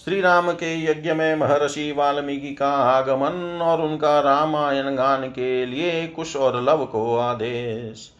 [0.05, 6.07] श्री राम के यज्ञ में महर्षि वाल्मीकि का आगमन और उनका रामायण गान के लिए
[6.07, 8.11] कुश और लव को आदेश।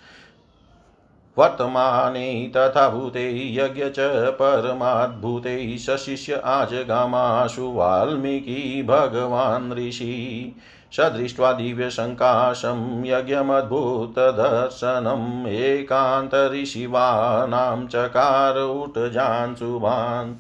[1.37, 3.95] वर्तमाने तथा भूते यज्ञ च
[4.33, 10.55] परमाद्भूते सशिष्य आजगामाशु वाल्मीकि भगवान् ऋषि।
[10.91, 20.35] सदृष्ट्वा दिव्यसङ्काशं यज्ञमद्भुतदर्शनम् एकान्तऋषिवानां चकार उटजांशुभान्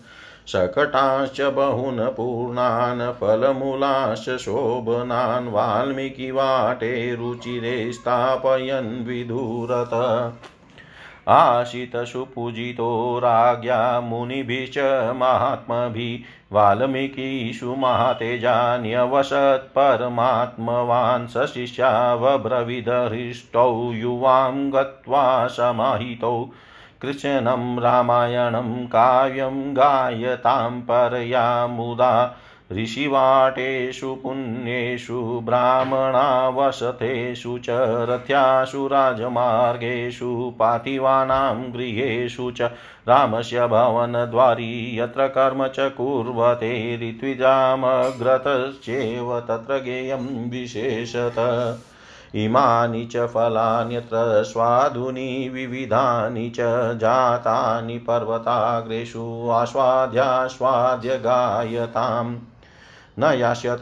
[0.47, 9.89] शकटांश्च बहून् पूर्णान् फलमूलाश्च शोभनान् वाल्मीकिवाटे रुचिरे स्थापयन् विधुरत।
[11.27, 26.49] आशितसुपूजितो राज्ञा मुनिभिश्च महात्मभिः वाल्मीकिषु महातेजान्यवसत् परमात्मवान् सशिष्यावब्रविदहृष्टौ युवां गत्वा समाहितौ।
[27.01, 32.37] कृष्णं रामायणं काव्यं गायतां परया मुदा
[32.71, 37.65] ऋषिवाटेषु पुण्येषु ब्राह्मणावसथेषु च
[38.09, 42.71] रथ्यासु राजमार्गेषु पातिवानां गृहेषु च
[43.07, 51.35] रामस्य भवनद्वारी यत्र कर्म च कुर्वते ऋत्विजामग्रतश्चेव तत्र गेयं विशेषत।
[52.35, 56.57] इमानि च फलान्यत्र स्वादूनि विविधानि च
[56.95, 62.35] जातानि पर्वताग्रेषु आस्वाद्यास्वाद्य गायताम्
[63.19, 63.79] न यास्यत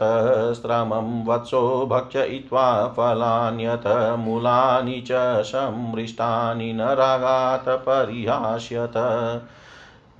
[0.52, 8.92] स्रमं वत्सो भक्षयित्वा फलान्यत मूलानि च संमृष्टानि न रागात् परिहास्यत।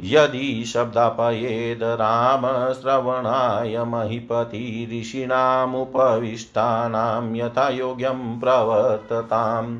[0.01, 9.79] यदि शब्दापयेद रामश्रवणाय महीपति ऋषीणामुपविष्टानां यथा योग्यं प्रवर्तताम्।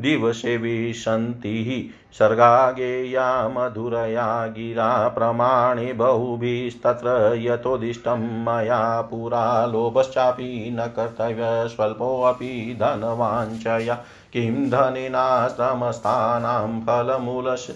[0.00, 12.76] दिवसे विशन्तिः सर्गा गेया मधुरया गिरा प्रमाणे बहुभिस्तत्र यतोदिष्टं मया पुरा लोभश्चापि न कर्तव्य स्वल्पोऽपि
[12.80, 13.98] धनवाञ्चया
[14.32, 17.68] किं धनेनाश्रमस्थानां फलमूलश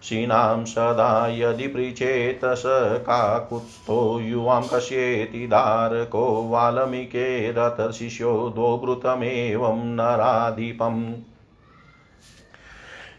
[0.00, 2.62] क्षीणां सदा यदि पृच्छेत स
[3.06, 11.14] काकुत्स्थो युवां कस्येति धारको वाल्मीकेरतशिष्यो द्वौभृतमेवं नराधिपम्।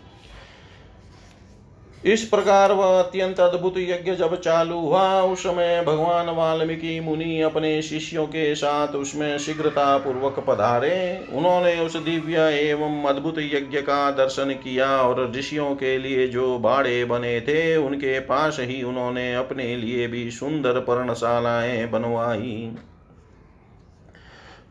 [2.06, 7.82] इस प्रकार वह अत्यंत अद्भुत यज्ञ जब चालू हुआ उस समय भगवान वाल्मीकि मुनि अपने
[7.82, 14.50] शिष्यों के साथ उसमें शीघ्रता पूर्वक पधारे। उन्होंने उस दिव्य एवं अद्भुत यज्ञ का दर्शन
[14.50, 20.08] किया और ऋषियों के लिए जो बाड़े बने थे, उनके पास ही उन्होंने अपने लिए
[20.08, 22.72] भी सुंदर पर्णशालाएँ बनवाई।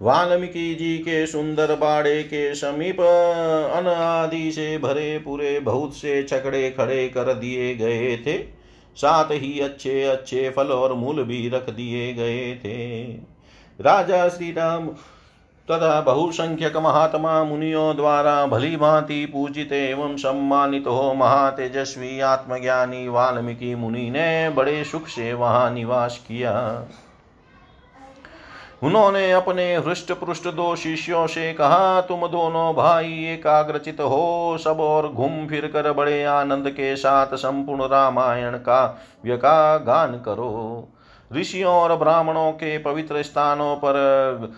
[0.02, 6.70] वाल्मीकि जी के सुंदर बाड़े के समीप अन आदि से भरे पूरे बहुत से छकड़े
[6.70, 8.36] खड़े कर दिए गए थे।
[8.96, 13.02] साथ ही अच्छे अच्छे फल और मूल भी रख दिए गए थे।
[13.78, 14.88] राजा श्री राम
[15.68, 24.10] तथा बहुसंख्यक महात्मा मुनियों द्वारा भली भांति पूजित एवं सम्मानित हो महातेजस्वी आत्मज्ञानी वाल्मीकि मुनि
[24.10, 26.52] ने बड़े सुख से वहाँ निवास किया।
[28.82, 35.08] उन्होंने अपने हृष्ट पृष्ठ दो शिष्यों से कहा, तुम दोनों भाई एकाग्रचित हो, सब और
[35.08, 38.84] घूम फिर कर बड़े आनंद के साथ संपूर्ण रामायण का
[39.24, 40.88] व्यका गान करो।
[41.32, 44.52] ऋषियों और ब्राह्मणों के पवित्र स्थानों पर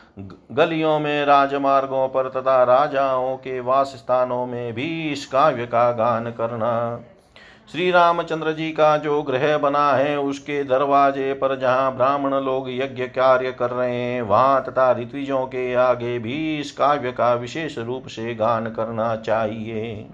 [0.53, 6.31] गलियों में, राजमार्गों पर तथा राजाओं के वास स्थानों में भी इस काव्य का गान
[6.31, 7.01] करना।
[7.69, 13.05] श्री रामचंद्र जी का जो ग्रह बना है, उसके दरवाजे पर जहाँ ब्राह्मण लोग यज्ञ
[13.05, 18.07] कार्य कर रहे हैं, वहाँ तथा ऋत्विजों के आगे भी इस काव्य का विशेष रूप
[18.07, 20.07] से गान करना चाहिए।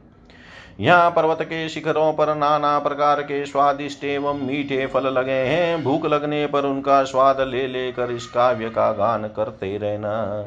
[0.81, 6.07] यहाँ पर्वत के शिखरों पर नाना प्रकार के स्वादिष्ट एवं मीठे फल लगे हैं। भूख
[6.07, 10.47] लगने पर उनका स्वाद ले लेकर इस काव्य का गान करते रहना।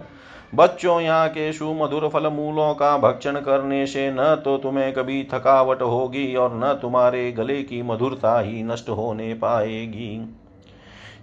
[0.53, 5.81] बच्चों यहाँ के सुमधुर फल मूलों का भक्षण करने से न तो तुम्हें कभी थकावट
[5.81, 10.37] होगी और न तुम्हारे गले की मधुरता ही नष्ट होने पाएगी।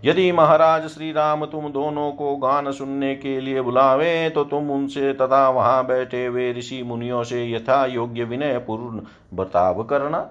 [0.05, 5.13] यदि महाराज श्री राम तुम दोनों को गान सुनने के लिए बुलावे तो तुम उनसे
[5.13, 9.01] तथा वहाँ बैठे हुए ऋषि मुनियों से यथा योग्य विनय पूर्ण
[9.35, 10.29] बर्ताव करना।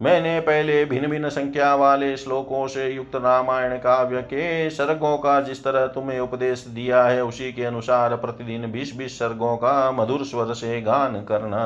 [0.00, 5.62] मैंने पहले भिन्न भिन्न संख्या वाले श्लोकों से युक्त रामायण काव्य के सर्गों का जिस
[5.64, 10.52] तरह तुम्हें उपदेश दिया है, उसी के अनुसार प्रतिदिन बीस बीस सर्गों का मधुर स्वर
[10.54, 11.62] से गान करना।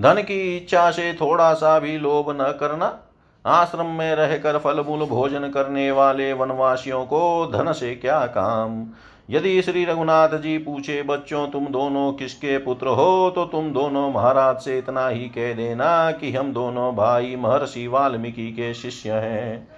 [0.00, 2.98] धन की इच्छा से थोड़ा सा भी लोभ न करना,
[3.44, 8.84] आश्रम में रहकर फल मूल भोजन करने वाले वनवासियों को धन से क्या काम?
[9.30, 13.32] यदि श्री रघुनाथ जी पूछे, बच्चों, तुम दोनों किसके पुत्र हो?
[13.34, 18.52] तो तुम दोनों महाराज से इतना ही कह देना कि हम दोनों भाई महर्षि वाल्मीकि
[18.52, 19.68] के शिष्य हैं।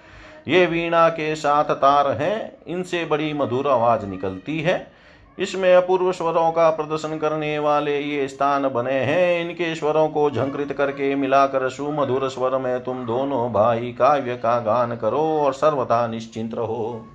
[0.47, 4.91] ये वीणा के साथ तार हैं, इनसे बड़ी मधुर आवाज़ निकलती है।
[5.39, 10.73] इसमें अपूर्व स्वरों का प्रदर्शन करने वाले ये स्थान बने हैं। इनके स्वरों को झंकृत
[10.73, 16.53] करके मिलाकर सुमधुर स्वर में तुम दोनों भाई काव्य का गान करो और सर्वथा निश्चिंत
[16.53, 17.05] रहो।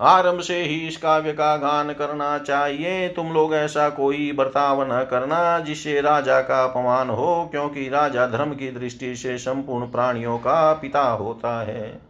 [0.00, 5.02] आरंभ से ही इस काव्य का गान करना चाहिए। तुम लोग ऐसा कोई बर्ताव न
[5.10, 10.72] करना जिससे राजा का अपमान हो, क्योंकि राजा धर्म की दृष्टि से संपूर्ण प्राणियों का
[10.72, 12.00] पिता होता है।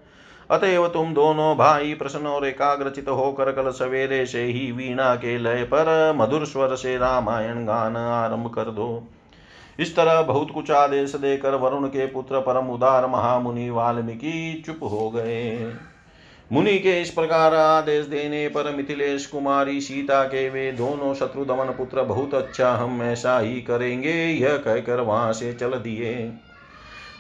[0.51, 5.64] अतएव तुम दोनों भाई प्रश्न और एकाग्रचित होकर कल सवेरे से ही वीणा के लय
[5.64, 9.03] पर मधुर स्वर से रामायण गान आरंभ कर दो।
[9.80, 15.11] इस तरह बहुत कुछ आदेश देकर वरुण के पुत्र परम उदार महामुनि वाल्मीकि चुप हो
[15.11, 15.72] गए।
[16.51, 21.72] मुनि के इस प्रकार आदेश देने पर मिथिलेश कुमारी सीता के वे दोनों शत्रु दमन
[21.72, 26.32] पुत्र बहुत अच्छा हम ऐसा ही करेंगे, यह कहकर वहाँ से चल दिए।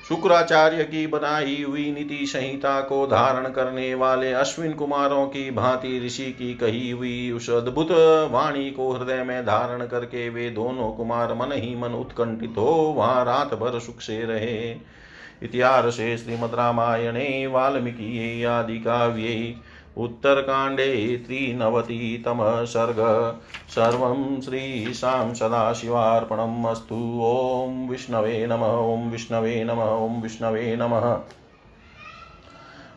[0.08, 6.30] शुक्राचार्य की बनाई हुई नीति संहिता को धारण करने वाले अश्विन कुमारों की भांति ऋषि
[6.32, 7.88] की कही हुई उस अद्भुत
[8.30, 13.24] वाणी को हृदय में धारण करके वे दोनों कुमार मन ही मन उत्कंठित हो, वहाँ
[13.24, 14.74] रात भर सुख से रहे।
[15.42, 19.56] इतिहासे श्रीमद्रामायणे, वाल्मीकिये आदिकाव्ये,
[19.96, 22.96] उत्तरकाण्डे त्रिनवतितमः सर्ग
[23.68, 31.18] सर्वं श्रीशां सदाशिवार्पणम् अस्तु। ॐ विष्णवे नम, ॐ विष्णवे नम, ॐ विष्णवे नमः।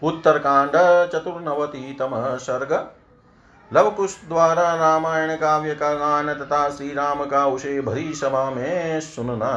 [0.03, 0.71] उत्तरकांड
[1.11, 2.91] चतुर्नवतितमः सर्ग
[3.73, 9.51] लवकुश द्वारा रामायण काव्य का गान तथा श्री राम का उसे भरी सभा में सुनना।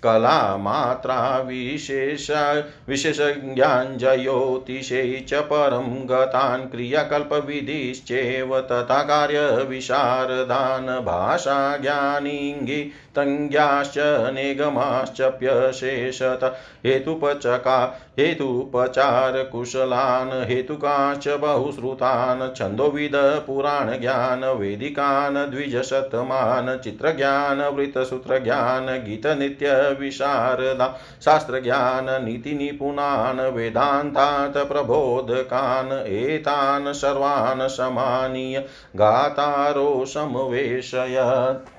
[0.02, 2.26] कलामात्रा विशेष
[2.88, 12.80] विशेषज्ञाञ्जयोतिषे च परं गतान् क्रियाकल्पविधिश्चेव तथा कार्यविशारदान् भाषाज्ञानीङ्गि
[13.16, 13.96] तङ्ग्याश्च
[14.34, 16.42] निगमाश्चप्यशेषत
[16.86, 17.78] हेतुपचका
[18.18, 28.86] हेतुपचारकुशलान् हेतुकाश्च बहुश्रुतान् छन्दोविद पुराणज्ञान वेदिकान् द्विजशतमान् चित्रज्ञान वृत्तसूत्रज्ञान
[29.92, 38.58] गीतनित्यविशारदा शास्त्रज्ञान नीतिनिपुणान् वेदान्तात् प्रबोधकान् एतान् सर्वान् समानीय
[38.96, 41.76] गातारो समवेशयत्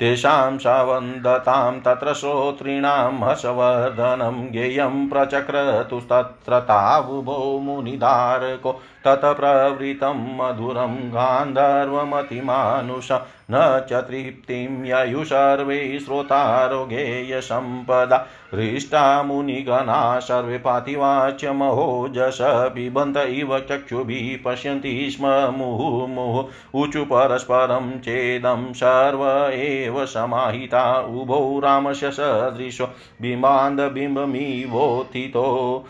[0.00, 8.72] तेषां सवन्दतां तत्र श्रोतॄणां हर्षवर्धनं ज्ञेयं प्रचक्रतुस्तत्र तावुभो मुनिदारको
[9.04, 13.12] ततः प्रवृतं मधुरं गान्धर्वमतिमानुष
[13.50, 25.54] न च तृप्तिं ययु सर्वे श्रोतारोगेयसम्पदा हृष्टा मुनिगणा सर्वे पातिवाच्यमहोजस पिबन्त इव चक्षुभिः पश्यन्ति स्म
[25.56, 32.88] मुहुर्मुहुः। ऊचु परस्परं चेदं सर्व एव समाहिता। उभौ रामस्य सदृशो।
[33.22, 35.84] बिम्बान्धबिम्बमिवोत्थितो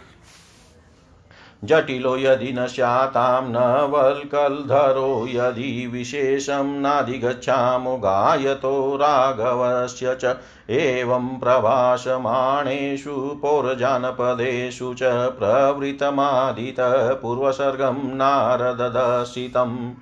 [1.64, 10.36] जटिलो यदि न स्यातां न वल्कल्धरो यदि विशेषं नाधिगच्छामो गायतो राघवस्य च।
[10.70, 19.94] एवं प्रभाषमाणेषु पौरजानपदेषु च प्रवृतमादितः पूर्वसर्गं नारददर्शितम्।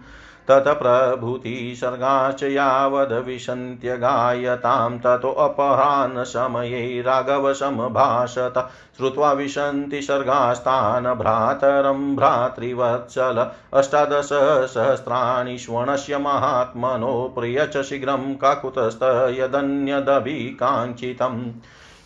[0.51, 17.83] तत्प्रभृतिसर्गाश्च यावद्विशन्त्यगायतां ततोऽपहान् समये राघवसमभाषत श्रुत्वा विशन्ति सर्गास्तान् भ्रातरं भ्रातृवत्सल। अष्टादशसहस्राणि श्वणस्य महात्मनो प्रिय च
[17.83, 21.51] शीघ्रं काकुतस्त यदन्यदभिकाङ्क्षितम्।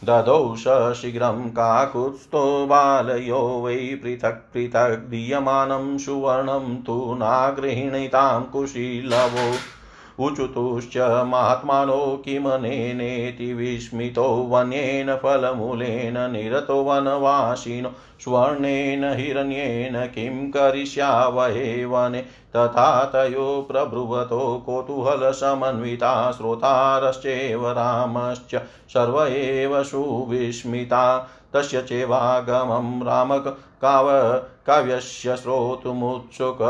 [0.04, 0.54] ददौ
[0.94, 9.46] शीघ्रं काकुत्स्थो बालयो वै पृथक् पृथक् दीयमानं सुवर्णं तु नागृहीणीतां कुशीलवो।
[10.20, 10.96] उचुतुश्च
[11.26, 17.90] महात्मानो किमनेनेति विस्मितो वन्येन फलमूलेन निरतो वनवासिनो,
[18.20, 22.20] स्वर्णेन हिरण्येन किं करिष्यावहे वने,
[22.56, 28.54] तथा तयो प्रब्रुवतो कौतूहलसमन्विता श्रोतारश्चैव रामश्च,
[28.88, 33.48] सर्व एव सुविस्मिता। तस्य चेवागमं रामक
[33.82, 34.08] काव
[34.66, 36.62] काव्यस्य श्रोतुमुत्सुक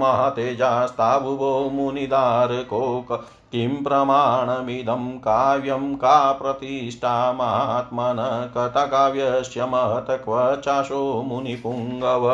[0.00, 3.12] महातेजास्ताबुवो मुनिदारकोक
[3.52, 8.18] किं प्रमाणमिदं काव्यं का प्रतिष्ठा महात्मन
[8.56, 12.28] कथकाव्यस्य महत क्व चाशो मुनिपुङ्गव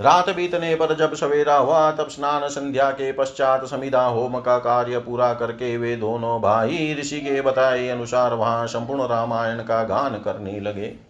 [0.00, 4.98] रात बीतने पर जब सवेरा हुआ, तब स्नान संध्या के पश्चात समिधा होम का कार्य
[4.98, 10.60] पूरा करके वे दोनों भाई ऋषि के बताए अनुसार वहाँ संपूर्ण रामायण का गान करने
[10.60, 11.07] लगे।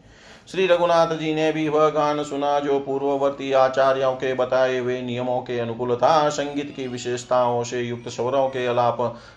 [0.49, 5.41] श्री रघुनाथ जी ने भी वह गान सुना जो पूर्ववर्ती आचार्यों के बताए हुए नियमों
[5.41, 8.97] के अनुकूल था संगीत की विशेषताओं से युक्त स्वरों के अलाप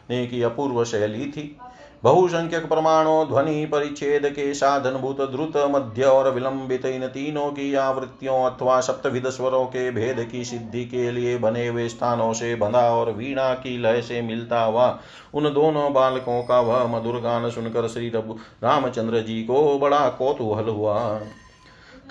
[0.10, 1.58] ने की अपूर्व शैली थी।
[2.04, 8.38] बहुसंख्यक प्रमाणों ध्वनि परिच्छेद के साधन भूत द्रुत मध्य और विलंबित इन तीनों की आवृत्तियों
[8.46, 13.12] अथवा सप्तविध स्वरों के भेद की सिद्धि के लिए बने हुए स्थानों से बंधा और
[13.12, 14.88] वीणा की लय से मिलता हुआ
[15.34, 20.98] उन दोनों बालकों का वह मधुर गान सुनकर श्री रामचंद्र जी को बड़ा कौतूहल हुआ।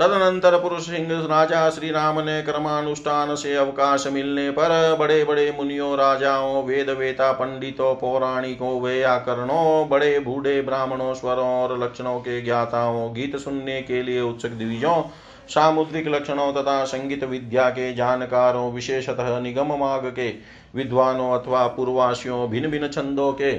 [0.01, 5.97] तदनंतर पुरुष सिंह राजा श्री राम ने क्रमानुष्ठान से अवकाश मिलने पर बड़े बड़े मुनियों,
[5.97, 13.37] राजाओं वेद वेता पंडितों, पौराणिकों व्याकरणों बड़े बूढ़े ब्राह्मणों, स्वरों और लक्षणों के ज्ञाताओं, गीत
[13.37, 15.03] सुनने के लिए उत्सुक दिविजों
[15.49, 20.29] सामुद्रिक लक्षणों तथा संगीत विद्या के जानकारों, विशेषतः निगम मार्ग के
[20.75, 23.53] विद्वानों अथवा पूर्वासियों भिन्न भिन्न छंदों के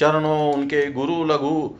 [0.00, 1.70] चरणों, उनके गुरु, लघु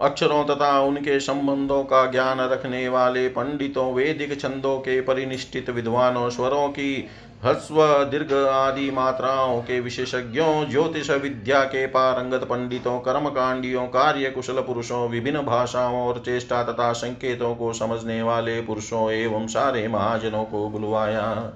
[0.00, 6.68] अक्षरों तथा उनके संबंधों का ज्ञान रखने वाले पंडितों, वेदिक छंदों के परिनिष्ठित विद्वानों, स्वरों
[6.68, 7.08] की
[7.44, 15.08] हस्व दीर्घ आदि मात्राओं के विशेषज्ञों, ज्योतिष विद्या के पारंगत पंडितों, कर्मकांडियों कार्य कुशल पुरुषों,
[15.08, 21.52] विभिन्न भाषाओं और चेष्टा तथा संकेतों को समझने वाले पुरुषों एवं सारे महाजनों को बुलवाया।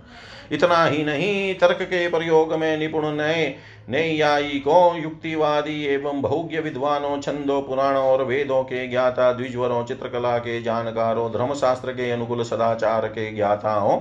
[0.52, 3.54] इतना ही नहीं, तर्क के प्रयोग में निपुण नए
[3.88, 11.30] नैयायिकों युक्तिवादी एवं बहुज्ञ विद्वानों, छंदों, पुराणों और वेदों के ज्ञाता, द्विजवरों, चित्रकला के जानकारों,
[11.32, 14.00] धर्मशास्त्र के अनुकूल सदाचार के ज्ञाताओं,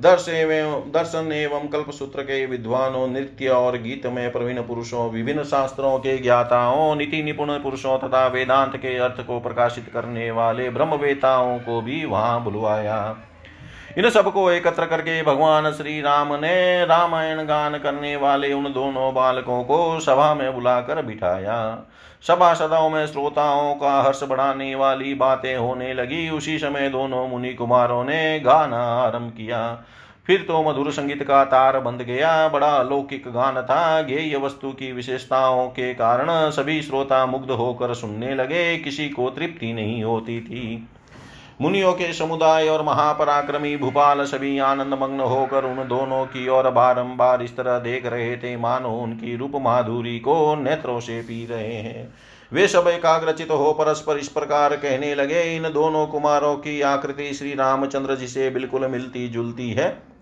[0.00, 5.42] दर्श एवं, दर्शन एवं कल्प सूत्र के विद्वानों, नृत्य और गीत में प्रवीण पुरुषों, विभिन्न
[5.44, 11.58] शास्त्रों के ज्ञाताओं, नीति निपुण पुरुषों तथा वेदांत के अर्थ को प्रकाशित करने वाले ब्रह्मवेताओं
[11.58, 13.16] को भी वहाँ बुलवाया।
[13.96, 19.64] इन सबको एकत्र करके भगवान श्री राम ने रामायण गान करने वाले उन दोनों बालकों
[19.64, 21.78] को सभा में बुलाकर बिठाया।
[22.28, 27.54] सभा सदाओं में श्रोताओं का हर्ष बढ़ाने वाली बातें होने लगी। उसी समय दोनों मुनि
[27.54, 29.84] कुमारों ने गाना आरंभ किया।
[30.26, 34.92] फिर तो मधुर संगीत का तार बंद गया। बड़ा अलौकिक गान था। गेय वस्तु की
[34.92, 40.88] विशेषताओं के कारण सभी श्रोता मुग्ध होकर सुनने लगे। किसी को तृप्ति नहीं होती थी।
[41.60, 47.42] मुनियों के समुदाय और महापराक्रमी भूपाल सभी आनंद मग्न होकर उन दोनों की ओर बारंबार
[47.42, 52.14] इस तरह देख रहे थे। मानो उनकी रूप माधुरी को नेत्रों से पी रहे हैं।
[52.52, 57.54] वे सब एकाग्रचित हो परस्पर इस प्रकार कहने लगे, इन दोनों कुमारों की आकृति श्री
[57.54, 60.15] रामचंद्र जी से बिल्कुल मिलती जुलती है।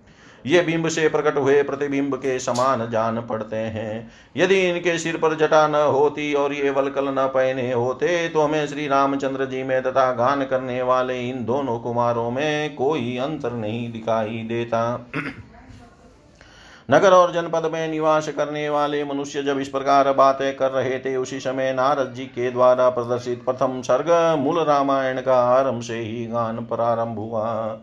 [0.44, 5.34] ये बिंब से प्रकट हुए प्रतिबिंब के समान जान पड़ते हैं। यदि इनके सिर पर
[5.36, 9.82] जटा न होती और ये वलकल न पहने होते तो हमें श्री रामचंद्र जी में
[9.82, 15.10] तथा गान करने वाले इन दोनों कुमारों में कोई अंतर नहीं दिखाई देता।
[16.90, 21.16] नगर और जनपद में निवास करने वाले मनुष्य जब इस प्रकार बातें कर रहे थे,
[21.16, 26.26] उसी समय नारद जी के द्वारा प्रदर्शित प्रथम सर्ग मूल रामायण का आरंभ से ही
[26.26, 27.80] गान प्रारंभ हुआ।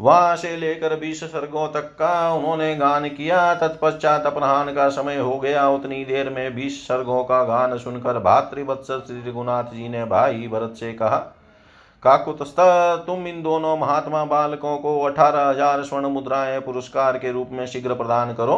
[0.00, 5.38] वहाँ से लेकर बीस सर्गों तक का उन्होंने गान किया। तत्पश्चात अपराहन का समय हो
[5.38, 10.48] गया। उतनी देर में बीस सर्गों का गान सुनकर भातृवत्स श्री रघुनाथ जी ने भाई
[10.48, 11.18] भरत से कहा
[12.02, 12.56] काकुतस्त
[13.06, 17.94] तुम इन दोनों महात्मा बालकों को अठारह हज़ार स्वर्ण मुद्राएँ पुरस्कार के रूप में शीघ्र
[17.94, 18.56] प्रदान करो।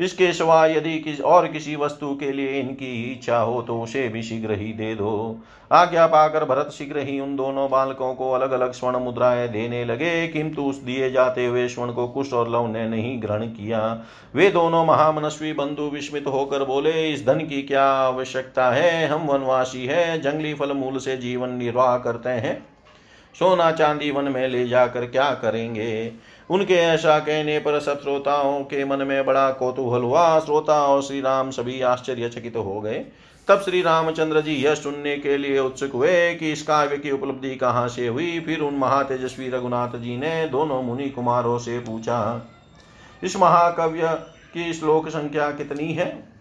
[0.00, 4.22] इसके सिवा यदि किस और किसी वस्तु के लिए इनकी इच्छा हो तो उसे भी
[4.22, 5.38] शीघ्र ही दे दो।
[5.72, 10.28] आज्ञा पाकर भरत शीघ्र ही उन दोनों बालकों को अलग अलग स्वर्ण मुद्राएँ देने लगे,
[10.28, 14.02] किंतु उस दिए जाते हुए स्वर्ण को कुश और लव ने नहीं ग्रहण किया।
[14.34, 19.08] वे दोनों महामनस्वी बंधु विस्मित होकर बोले, इस धन की क्या आवश्यकता है?
[19.08, 22.66] हम वनवासी है, जंगली फल मूल से जीवन निर्वाह करते हैं।
[23.34, 26.12] सोना चांदी वन में ले जाकर क्या करेंगे?
[26.52, 31.20] उनके ऐसा कहने पर सब श्रोताओं के मन में बड़ा कौतूहल हुआ। श्रोता और श्री
[31.20, 33.04] राम सभी आश्चर्यचकित हो गए।
[33.48, 37.54] तब श्री रामचंद्र जी यह सुनने के लिए उत्सुक हुए कि इस काव्य की उपलब्धि
[37.56, 42.20] कहाँ से हुई। फिर उन महातेजस्वी रघुनाथ जी ने दोनों मुनि कुमारों से पूछा,
[43.22, 44.08] इस महाकाव्य
[44.54, 46.31] की श्लोक संख्या कितनी है?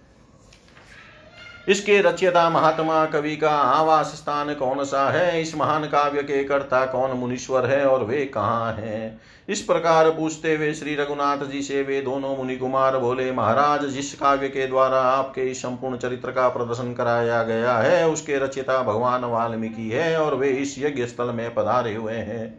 [1.67, 5.41] इसके रचयता महात्मा कवि का आवास स्थान कौन सा है?
[5.41, 9.19] इस महान काव्य के कर्ता कौन मुनीश्वर है और वे कहाँ हैं?
[9.49, 14.13] इस प्रकार पूछते हुए श्री रघुनाथ जी से वे दोनों मुनि कुमार बोले, महाराज, जिस
[14.13, 19.25] काव्य के द्वारा आपके इस संपूर्ण चरित्र का प्रदर्शन कराया गया है, उसके रचयिता भगवान
[19.25, 22.53] वाल्मीकि है और वे इस यज्ञ स्थल में पधारे हुए हैं।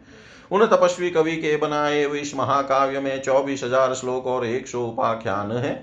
[0.51, 4.85] उन तपस्वी कवि के बनाए हुए इस महाकाव्य में चौबीस हज़ार श्लोक और एक सौ
[4.85, 5.73] उपाख्यान है।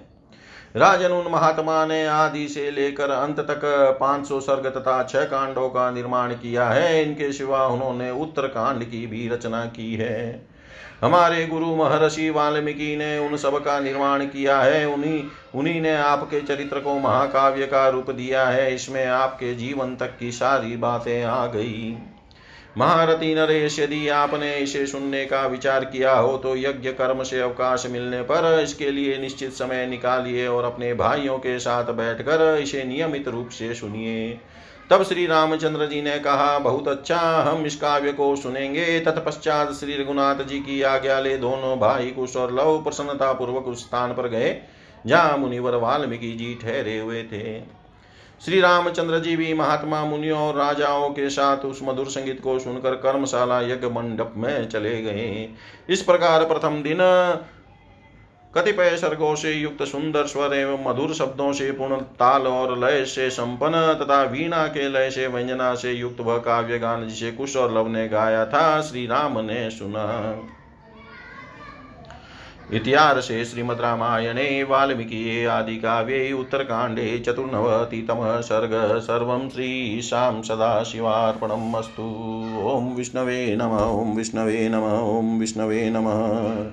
[0.77, 3.61] राजन उन महात्मा ने आदि से लेकर अंत तक
[4.01, 9.07] 500 सर्ग तथा छह कांडों का निर्माण किया है। इनके सिवा उन्होंने उत्तर कांड की
[9.07, 10.47] भी रचना की है।
[11.03, 15.23] हमारे गुरु महर्षि वाल्मीकि ने उन सब का निर्माण किया है। उन्हीं
[15.55, 20.33] उन्हीं ने आपके चरित्र को महाकाव्य का रूप दिया है। इसमें आपके जीवन तक की
[20.33, 21.97] सारी बातें आ गई।
[22.79, 27.87] महारथी नरेश, यदि आपने इसे सुनने का विचार किया हो तो यज्ञ कर्म से अवकाश
[27.87, 33.29] मिलने पर इसके लिए निश्चित समय निकालिए और अपने भाइयों के साथ बैठकर इसे नियमित
[33.29, 34.39] रूप से सुनिए।
[34.91, 39.97] तब श्री रामचंद्र जी ने कहा, बहुत अच्छा हम इस काव्य को सुनेंगे। तत्पश्चात श्री
[39.97, 44.29] रघुनाथ जी की आज्ञा ले दोनों भाई कुश और लव प्रसन्नता पूर्वक उस स्थान पर
[44.29, 44.57] गए,
[45.05, 47.80] जहाँ मुनिवर वाल्मीकि जी ठहरे हुए थे।
[48.41, 52.95] श्री रामचंद्र जी भी महात्मा मुनियों और राजाओं के साथ उस मधुर संगीत को सुनकर
[52.97, 55.49] कर्मशाला यज्ञ मंडप में चले गए।
[55.88, 56.99] इस प्रकार प्रथम दिन
[58.55, 63.28] कतिपय सर्गों से युक्त सुंदर स्वर एवं मधुर शब्दों से पूर्ण ताल और लय से
[63.30, 67.74] संपन्न तथा वीणा के लय से व्यंजना से युक्त वह काव्य गान जिसे कुश और
[67.74, 70.07] लव ने गाया था श्री राम ने सुना।
[72.73, 82.03] इतिहासे श्रीमद्रामायणे वाल्मीकिये आदिकाव्ये उत्तरकाण्डे, चतुर्नवतितमः सर्ग, सर्वं श्रीशां सदाशिवार्पणम् अस्तु।
[82.64, 84.85] ॐ विष्णवे नम, ॐ विष्णवे नम,
[85.18, 86.71] ॐ विष्णवे नमः।